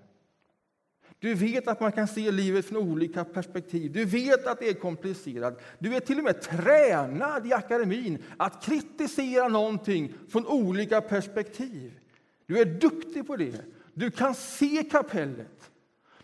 Du 1.23 1.35
vet 1.35 1.69
att 1.69 1.81
man 1.81 1.93
kan 1.93 2.09
se 2.09 2.31
livet 2.31 2.65
från 2.65 2.79
olika 2.79 3.25
perspektiv. 3.25 3.93
Du 3.93 4.05
vet 4.05 4.47
att 4.47 4.59
det 4.59 4.69
är 4.69 4.75
komplicerat. 4.75 5.63
Du 5.79 5.95
är 5.95 6.01
till 6.01 6.19
och 6.19 6.25
med 6.25 6.43
tränad 6.43 7.47
i 7.47 7.53
akademin 7.53 8.23
att 8.37 8.65
kritisera 8.65 9.49
någonting 9.49 10.15
från 10.29 10.47
olika 10.47 11.01
perspektiv. 11.01 12.01
Du 12.47 12.61
är 12.61 12.65
duktig 12.65 13.27
på 13.27 13.37
det. 13.37 13.65
Du 13.95 14.11
kan 14.11 14.35
se 14.35 14.85
kapellet. 14.91 15.71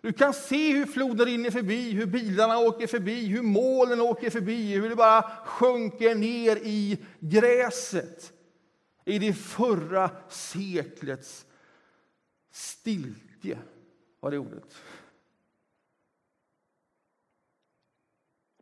Du 0.00 0.12
kan 0.12 0.34
se 0.34 0.72
hur 0.72 0.86
floden 0.86 1.26
rinner 1.26 1.50
förbi, 1.50 1.90
hur 1.90 2.06
bilarna 2.06 2.58
åker 2.58 2.86
förbi, 2.86 3.26
hur 3.26 3.42
molnen 3.42 4.00
åker 4.00 4.30
förbi, 4.30 4.74
hur 4.74 4.88
det 4.88 4.96
bara 4.96 5.30
sjunker 5.44 6.14
ner 6.14 6.56
i 6.56 6.98
gräset. 7.20 8.32
I 9.04 9.18
det 9.18 9.32
förra 9.32 10.10
seklets 10.28 11.46
stiltje 12.52 13.58
var 14.20 14.30
det 14.30 14.38
ordet. 14.38 14.76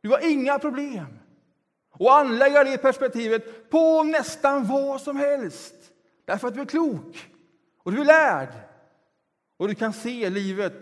Du 0.00 0.10
har 0.10 0.30
inga 0.30 0.58
problem 0.58 1.18
att 1.90 2.00
anlägga 2.00 2.64
det 2.64 2.78
perspektivet 2.78 3.70
på 3.70 4.02
nästan 4.02 4.66
vad 4.66 5.00
som 5.00 5.16
helst. 5.16 5.92
Därför 6.24 6.48
att 6.48 6.54
du 6.54 6.60
är 6.60 6.66
klok 6.66 7.30
och 7.78 7.92
du 7.92 8.00
är 8.00 8.04
lärd 8.04 8.54
och 9.56 9.68
du 9.68 9.74
kan 9.74 9.92
se 9.92 10.30
livet 10.30 10.72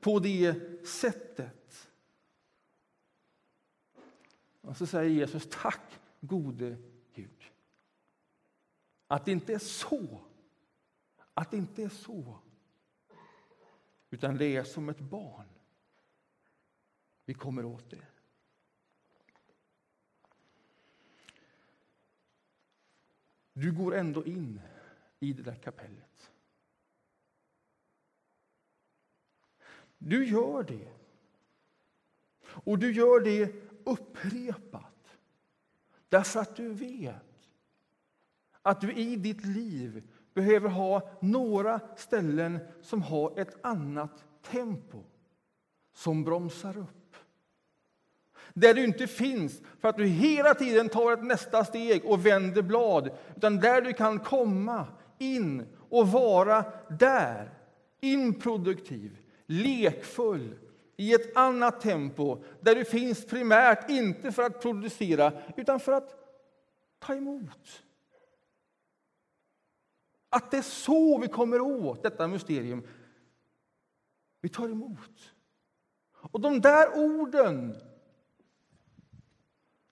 på 0.00 0.18
det 0.18 0.54
sättet. 0.86 1.88
Och 4.60 4.76
så 4.76 4.86
säger 4.86 5.10
Jesus 5.10 5.48
tack 5.50 6.00
gode 6.20 6.76
Gud. 7.14 7.44
Att 9.06 9.24
det 9.24 9.32
inte 9.32 9.54
är 9.54 9.58
så. 9.58 10.20
Att 11.34 11.50
det 11.50 11.56
inte 11.56 11.82
är 11.82 11.88
så. 11.88 12.38
Utan 14.10 14.36
det 14.36 14.56
är 14.56 14.64
som 14.64 14.88
ett 14.88 15.00
barn. 15.00 15.48
Vi 17.24 17.34
kommer 17.34 17.64
åt 17.64 17.90
det. 17.90 18.06
Du 23.52 23.72
går 23.72 23.94
ändå 23.94 24.24
in 24.24 24.60
i 25.20 25.32
det 25.32 25.42
där 25.42 25.54
kapellet. 25.54 26.30
Du 29.98 30.28
gör 30.28 30.62
det. 30.62 30.92
Och 32.42 32.78
du 32.78 32.92
gör 32.92 33.20
det 33.20 33.54
upprepat. 33.84 35.18
Därför 36.08 36.40
att 36.40 36.56
du 36.56 36.74
vet 36.74 37.48
att 38.62 38.80
du 38.80 38.92
i 38.92 39.16
ditt 39.16 39.44
liv 39.44 40.09
behöver 40.34 40.68
ha 40.68 41.08
några 41.20 41.80
ställen 41.96 42.58
som 42.82 43.02
har 43.02 43.38
ett 43.40 43.64
annat 43.64 44.24
tempo, 44.50 44.98
som 45.94 46.24
bromsar 46.24 46.78
upp. 46.78 47.16
Där 48.54 48.74
du 48.74 48.84
inte 48.84 49.06
finns 49.06 49.62
för 49.80 49.88
att 49.88 49.96
du 49.96 50.06
hela 50.06 50.54
tiden 50.54 50.88
tar 50.88 51.12
ett 51.12 51.24
nästa 51.24 51.64
steg 51.64 52.04
och 52.04 52.26
vänder 52.26 52.62
blad, 52.62 53.10
utan 53.36 53.56
där 53.56 53.82
du 53.82 53.92
kan 53.92 54.18
komma 54.18 54.86
in 55.18 55.66
och 55.90 56.08
vara 56.08 56.64
där, 56.88 57.50
improduktiv, 58.00 59.16
lekfull, 59.46 60.54
i 61.00 61.14
ett 61.14 61.36
annat 61.36 61.80
tempo, 61.80 62.42
där 62.60 62.74
du 62.74 62.84
finns 62.84 63.26
primärt 63.26 63.90
inte 63.90 64.32
för 64.32 64.42
att 64.42 64.62
producera, 64.62 65.32
utan 65.56 65.80
för 65.80 65.92
att 65.92 66.14
ta 66.98 67.14
emot. 67.14 67.82
Att 70.30 70.50
det 70.50 70.56
är 70.56 70.62
så 70.62 71.18
vi 71.18 71.28
kommer 71.28 71.60
åt 71.60 72.02
detta 72.02 72.26
mysterium. 72.26 72.86
Vi 74.40 74.48
tar 74.48 74.68
emot. 74.68 75.32
Och 76.12 76.40
de 76.40 76.60
där 76.60 76.98
orden, 76.98 77.76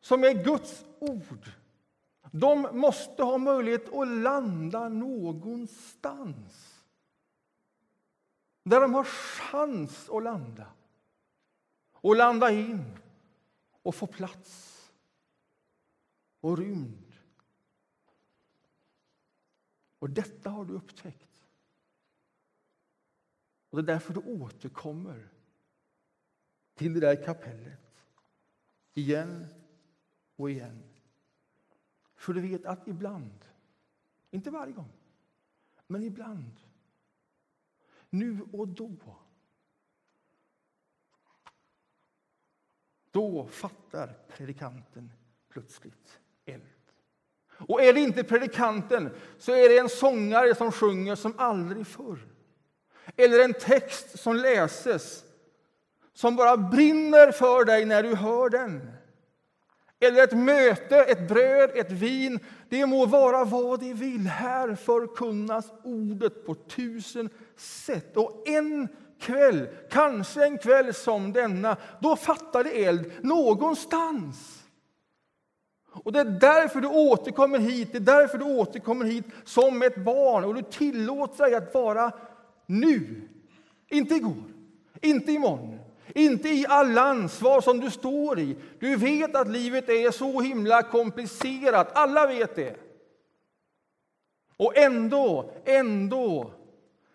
som 0.01 0.25
är 0.25 0.45
Guds 0.45 0.85
ord, 0.99 1.51
de 2.33 2.69
måste 2.73 3.23
ha 3.23 3.39
möjlighet 3.39 3.95
att 3.95 4.09
landa 4.09 4.89
någonstans. 4.89 6.85
Där 8.63 8.81
de 8.81 8.95
har 8.95 9.05
chans 9.05 10.09
att 10.09 10.23
landa. 10.23 10.67
Och 11.93 12.17
landa 12.17 12.51
in 12.51 12.99
och 13.83 13.95
få 13.95 14.07
plats 14.07 14.75
och 16.41 16.59
rymd. 16.59 17.08
Och 19.99 20.11
detta 20.11 20.51
har 20.51 20.65
du 20.65 20.75
upptäckt. 20.75 21.49
Och 23.71 23.77
Det 23.77 23.93
är 23.93 23.95
därför 23.95 24.15
du 24.15 24.21
återkommer 24.21 25.29
till 26.75 26.95
det 26.95 27.01
där 27.01 27.25
kapellet 27.25 28.05
igen 28.95 29.47
och 30.37 30.51
igen. 30.51 30.83
För 32.15 32.33
du 32.33 32.41
vet 32.41 32.67
att 32.67 32.89
ibland, 32.89 33.45
inte 34.31 34.51
varje 34.51 34.73
gång, 34.73 34.93
men 35.87 36.03
ibland, 36.03 36.61
nu 38.11 38.43
och 38.53 38.69
då 38.69 38.97
då 43.11 43.47
fattar 43.47 44.19
predikanten 44.29 45.13
plötsligt. 45.49 46.21
Och 47.59 47.83
är 47.83 47.93
det 47.93 48.01
inte 48.01 48.25
predikanten 48.25 49.11
så 49.39 49.53
är 49.53 49.69
det 49.69 49.79
en 49.79 49.89
sångare 49.89 50.55
som 50.55 50.73
sjunger 50.73 51.15
som 51.15 51.35
aldrig 51.39 51.87
förr. 51.87 52.19
Eller 53.17 53.45
en 53.45 53.55
text 53.55 54.19
som 54.19 54.37
läses 54.37 55.25
som 56.15 56.37
bara 56.37 56.57
brinner 56.57 57.33
för 57.33 57.65
dig 57.65 57.85
när 57.85 58.03
du 58.03 58.15
hör 58.15 58.51
den. 58.51 58.91
Eller 60.01 60.25
ett 60.25 60.33
möte, 60.33 60.97
ett 60.97 61.29
bröd, 61.29 61.71
ett 61.75 61.93
vin. 61.93 62.41
Det 62.69 62.87
må 62.87 63.07
vara 63.07 63.45
vad 63.45 63.81
det 63.81 63.93
vill. 63.93 64.27
Här 64.27 64.75
förkunnas 64.75 65.73
ordet 65.85 66.47
på 66.47 66.55
tusen 66.55 67.31
sätt. 67.57 68.17
Och 68.17 68.49
en 68.49 68.89
kväll, 69.21 69.69
kanske 69.91 70.45
en 70.45 70.59
kväll 70.59 70.95
som 70.95 71.33
denna, 71.33 71.77
då 72.01 72.17
fattar 72.17 72.65
det 72.65 72.85
eld 72.85 73.13
någonstans. 73.23 74.58
Och 76.05 76.13
Det 76.13 76.21
är 76.21 76.25
därför 76.25 76.81
du 76.81 76.89
återkommer 76.89 77.59
hit, 77.59 77.93
det 77.93 77.99
är 77.99 78.01
därför 78.01 78.39
du 78.39 78.45
återkommer 78.45 79.05
hit 79.05 79.25
som 79.45 79.83
ett 79.83 80.05
barn 80.05 80.45
och 80.45 80.55
du 80.55 80.63
tillåter 80.63 81.45
dig 81.45 81.55
att 81.55 81.75
vara 81.75 82.13
nu. 82.67 83.29
Inte 83.89 84.15
igår, 84.15 84.43
inte 85.03 85.33
imorgon, 85.33 85.79
inte 86.15 86.49
i 86.49 86.67
alla 86.69 87.03
ansvar 87.03 87.61
som 87.61 87.81
du 87.81 87.91
står 87.91 88.39
i. 88.39 88.57
Du 88.79 88.97
vet 88.97 89.37
att 89.37 89.49
livet 89.49 89.89
är 89.89 90.11
så 90.11 90.41
himla 90.41 90.83
komplicerat, 90.83 91.91
alla 91.93 92.27
vet 92.27 92.57
det. 92.57 92.77
Och 94.57 94.77
ändå, 94.77 95.51
ändå 95.65 96.53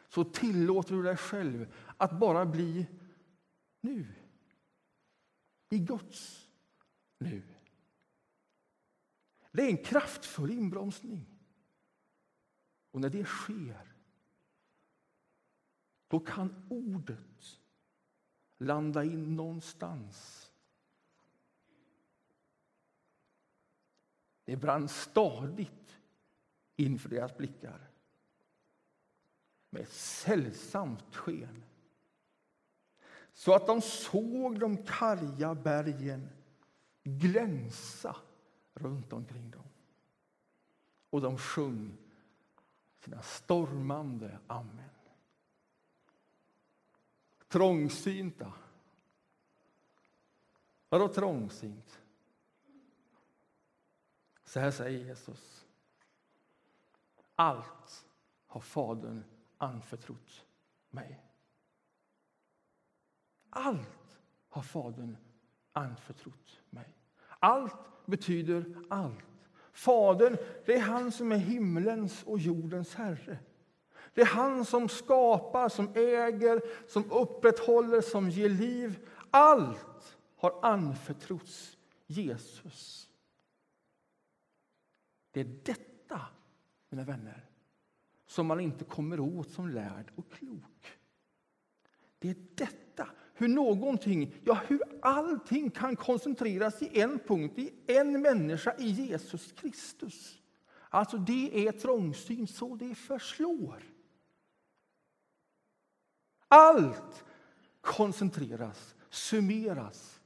så 0.10 0.24
tillåter 0.24 0.94
du 0.94 1.04
dig 1.04 1.18
själv 1.18 1.74
att 1.98 2.12
bara 2.12 2.46
bli 2.46 2.86
nu. 3.82 4.06
I 5.70 5.80
Guds 5.80 6.48
nu. 7.18 7.42
Det 9.54 9.62
är 9.62 9.70
en 9.70 9.84
kraftfull 9.84 10.52
inbromsning. 10.52 11.26
Och 12.92 13.02
när 13.02 13.10
det 13.10 13.26
sker, 13.26 13.96
då 16.08 16.20
kan 16.20 16.68
ordet 16.70 17.60
landa 18.58 19.04
in 19.04 19.36
någonstans. 19.36 20.52
Det 24.46 24.56
brann 24.56 24.88
stadigt 24.88 26.00
inför 26.76 27.10
deras 27.10 27.38
blickar 27.38 27.90
med 29.70 29.82
ett 29.82 29.94
sällsamt 29.94 31.16
sken 31.16 31.64
så 33.34 33.56
att 33.56 33.68
de 33.68 33.82
såg 33.82 34.60
de 34.60 34.84
karga 34.84 35.56
bergen 35.56 36.30
glänsa 37.04 38.16
runt 38.84 39.14
omkring 39.14 39.52
dem. 39.52 39.64
Och 41.10 41.22
de 41.22 41.38
sjöng 41.38 41.98
sina 43.00 43.22
stormande 43.22 44.40
amen. 44.48 44.90
Trångsynta. 47.48 48.54
Vadå 50.90 51.08
trångsynt? 51.08 52.00
Så 54.44 54.60
här 54.60 54.72
säger 54.72 55.06
Jesus. 55.06 55.66
Allt 57.36 58.06
har 58.48 58.62
Fadern 58.62 59.24
anförtrott 59.58 60.46
mig. 60.90 61.24
Allt 63.50 64.20
har 64.50 64.62
Fadern 64.62 65.18
anförtrott 65.72 66.62
mig. 66.70 66.94
Allt 67.40 67.93
betyder 68.06 68.66
allt. 68.90 69.26
Fadern, 69.74 70.38
det 70.66 70.74
är 70.74 70.80
han 70.80 71.12
som 71.12 71.32
är 71.32 71.38
himlens 71.38 72.24
och 72.24 72.40
jordens 72.40 72.96
Herre. 72.96 73.38
Det 74.14 74.22
är 74.22 74.26
han 74.26 74.66
som 74.66 74.90
skapar, 74.90 75.70
som 75.70 75.88
äger, 75.96 76.62
som 76.90 77.12
upprätthåller, 77.12 78.02
som 78.02 78.30
ger 78.30 78.50
liv. 78.50 79.08
Allt 79.32 80.18
har 80.36 80.60
anförtrotts 80.62 81.78
Jesus. 82.08 83.10
Det 85.32 85.40
är 85.40 85.60
detta, 85.64 86.22
mina 86.90 87.04
vänner, 87.04 87.50
som 88.26 88.48
man 88.48 88.60
inte 88.60 88.86
kommer 88.86 89.20
åt 89.20 89.50
som 89.50 89.70
lärd 89.70 90.12
och 90.16 90.32
klok. 90.32 90.98
Det 92.20 92.30
är 92.30 92.36
detta, 92.56 93.10
hur 93.34 93.48
någonting, 93.48 94.36
ja 94.44 94.62
hur 94.68 94.82
allting 95.02 95.70
kan 95.70 95.96
koncentreras 95.96 96.82
i 96.82 97.00
en 97.02 97.20
punkt, 97.20 97.60
i 97.60 97.74
en 97.88 98.22
människa, 98.22 98.76
i 98.80 98.90
Jesus 98.90 99.52
Kristus. 99.52 100.40
Alltså 100.90 101.18
det 101.18 101.68
är 101.68 101.72
trångsynt 101.72 102.50
så 102.50 102.76
det 102.76 102.96
förslår. 102.96 103.84
Allt 106.48 107.26
koncentreras, 107.82 108.96
summeras, 109.10 110.22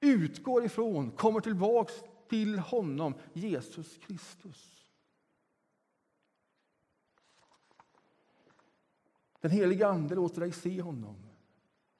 utgår 0.00 0.64
ifrån, 0.64 1.10
kommer 1.10 1.40
tillbaks 1.40 1.92
till 2.28 2.58
honom, 2.58 3.14
Jesus 3.32 3.98
Kristus. 3.98 4.90
Den 9.40 9.50
heliga 9.50 9.88
Ande 9.88 10.14
låter 10.14 10.40
dig 10.40 10.52
se 10.52 10.80
honom. 10.80 11.33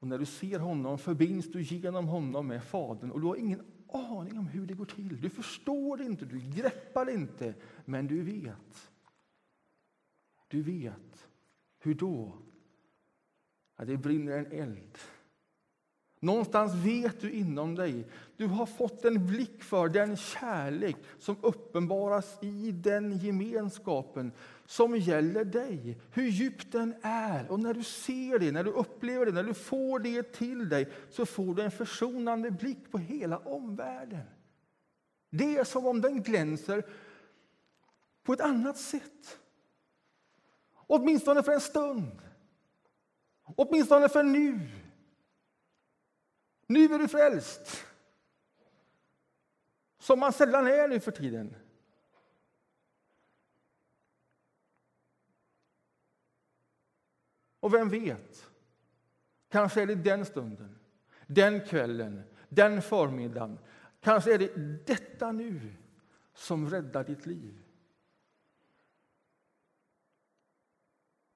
Och 0.05 0.09
när 0.09 0.19
du 0.19 0.27
ser 0.27 0.59
honom 0.59 0.99
förbinds 0.99 1.53
du 1.53 1.63
genom 1.63 2.09
honom 2.09 2.47
med 2.47 2.65
Fadern 2.65 3.11
och 3.11 3.21
du 3.21 3.27
har 3.27 3.37
ingen 3.37 3.63
aning 3.89 4.39
om 4.39 4.47
hur 4.47 4.67
det 4.67 4.75
går 4.75 4.85
till. 4.85 5.21
Du 5.21 5.31
förstår 5.31 5.97
det 5.97 6.05
inte, 6.05 6.25
du 6.25 6.41
greppar 6.41 7.05
det 7.05 7.13
inte, 7.13 7.55
men 7.85 8.07
du 8.07 8.23
vet. 8.23 8.91
Du 10.49 10.63
vet. 10.63 11.29
Hur 11.79 11.95
då? 11.95 12.39
Att 13.77 13.87
det 13.87 13.97
brinner 13.97 14.39
en 14.39 14.53
eld. 14.53 14.99
Någonstans 16.25 16.75
vet 16.75 17.21
du 17.21 17.31
inom 17.31 17.75
dig, 17.75 18.07
du 18.37 18.47
har 18.47 18.67
fått 18.67 19.05
en 19.05 19.27
blick 19.27 19.63
för 19.63 19.89
den 19.89 20.17
kärlek 20.17 20.97
som 21.19 21.37
uppenbaras 21.43 22.39
i 22.43 22.73
den 22.73 23.19
gemenskapen 23.19 24.33
som 24.67 24.97
gäller 24.97 25.45
dig, 25.45 25.99
hur 26.13 26.23
djupt 26.23 26.73
den 26.73 26.95
är. 27.03 27.51
Och 27.51 27.61
när 27.61 27.75
du 27.75 27.83
ser 27.83 28.39
det, 28.39 28.53
när 28.53 28.65
du 28.65 28.71
upplever 28.71 29.27
det, 29.27 29.33
när 29.33 29.43
du 29.43 29.55
får 29.55 29.99
det 29.99 30.33
till 30.33 30.69
dig 30.69 30.93
så 31.11 31.27
får 31.27 31.55
du 31.55 31.63
en 31.63 31.71
försonande 31.71 32.51
blick 32.51 32.91
på 32.91 32.99
hela 32.99 33.39
omvärlden. 33.39 34.25
Det 35.31 35.57
är 35.57 35.65
som 35.65 35.87
om 35.87 36.01
den 36.01 36.23
glänser 36.23 36.85
på 38.23 38.33
ett 38.33 38.41
annat 38.41 38.79
sätt. 38.79 39.39
Åtminstone 40.75 41.43
för 41.43 41.53
en 41.53 41.61
stund. 41.61 42.23
Åtminstone 43.57 44.09
för 44.09 44.23
nu. 44.23 44.61
Nu 46.67 46.95
är 46.95 46.99
du 46.99 47.09
frälst. 47.09 47.87
Som 49.99 50.19
man 50.19 50.33
sällan 50.33 50.67
är 50.67 50.89
nu 50.89 51.01
för 51.01 51.11
tiden. 51.11 51.57
Och 57.61 57.75
vem 57.75 57.89
vet? 57.89 58.51
Kanske 59.49 59.83
är 59.83 59.87
det 59.87 59.95
den 59.95 60.27
stunden, 60.27 60.79
den 61.27 61.67
kvällen, 61.67 62.23
den 62.49 62.83
förmiddagen. 62.83 63.59
Kanske 64.01 64.35
är 64.35 64.39
det 64.39 64.57
detta 64.87 65.33
nu 65.33 65.75
som 66.35 66.71
räddar 66.71 67.05
ditt 67.05 67.27
liv. 67.27 67.63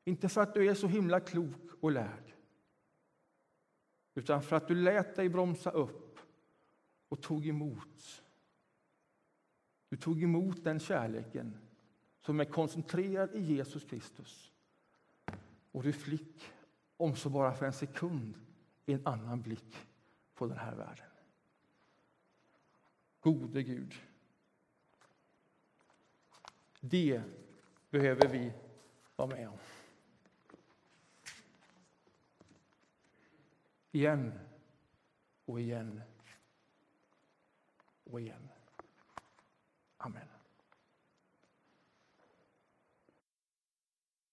Inte 0.05 0.29
för 0.29 0.41
att 0.41 0.55
du 0.55 0.71
är 0.71 0.75
så 0.75 0.87
himla 0.87 1.21
klok 1.21 1.71
och 1.81 1.91
lärd 1.93 2.33
utan 4.19 4.43
för 4.43 4.57
att 4.57 4.69
du 4.69 4.75
lät 4.75 5.17
dig 5.17 5.29
bromsa 5.29 5.71
upp 5.71 6.19
och 7.09 7.23
tog 7.23 7.47
emot. 7.47 8.23
Du 9.89 9.97
tog 9.97 10.23
emot 10.23 10.65
den 10.65 10.81
kärleken 10.81 11.59
som 12.21 12.41
är 12.41 12.45
koncentrerad 12.45 13.35
i 13.35 13.41
Jesus 13.41 13.85
Kristus. 13.85 14.53
Och 15.73 15.83
du 15.83 15.93
fick, 15.93 16.53
om 16.97 17.17
så 17.17 17.31
bara 17.31 17.55
för 17.55 17.67
en 17.67 17.73
sekund, 17.73 18.39
en 18.87 19.07
annan 19.07 19.43
blick 19.43 19.87
på 20.35 20.47
den 20.47 20.59
här 20.59 20.75
världen. 20.75 21.07
Gode 23.21 23.63
Gud. 23.63 23.95
Det 26.81 27.23
behöver 27.91 28.29
vi 28.29 28.53
vara 29.17 29.29
med 29.29 29.49
om. 29.49 29.59
Igen 33.93 34.39
och 35.45 35.61
igen 35.61 36.03
och 38.05 38.21
igen. 38.21 38.49
Amen. 39.97 40.38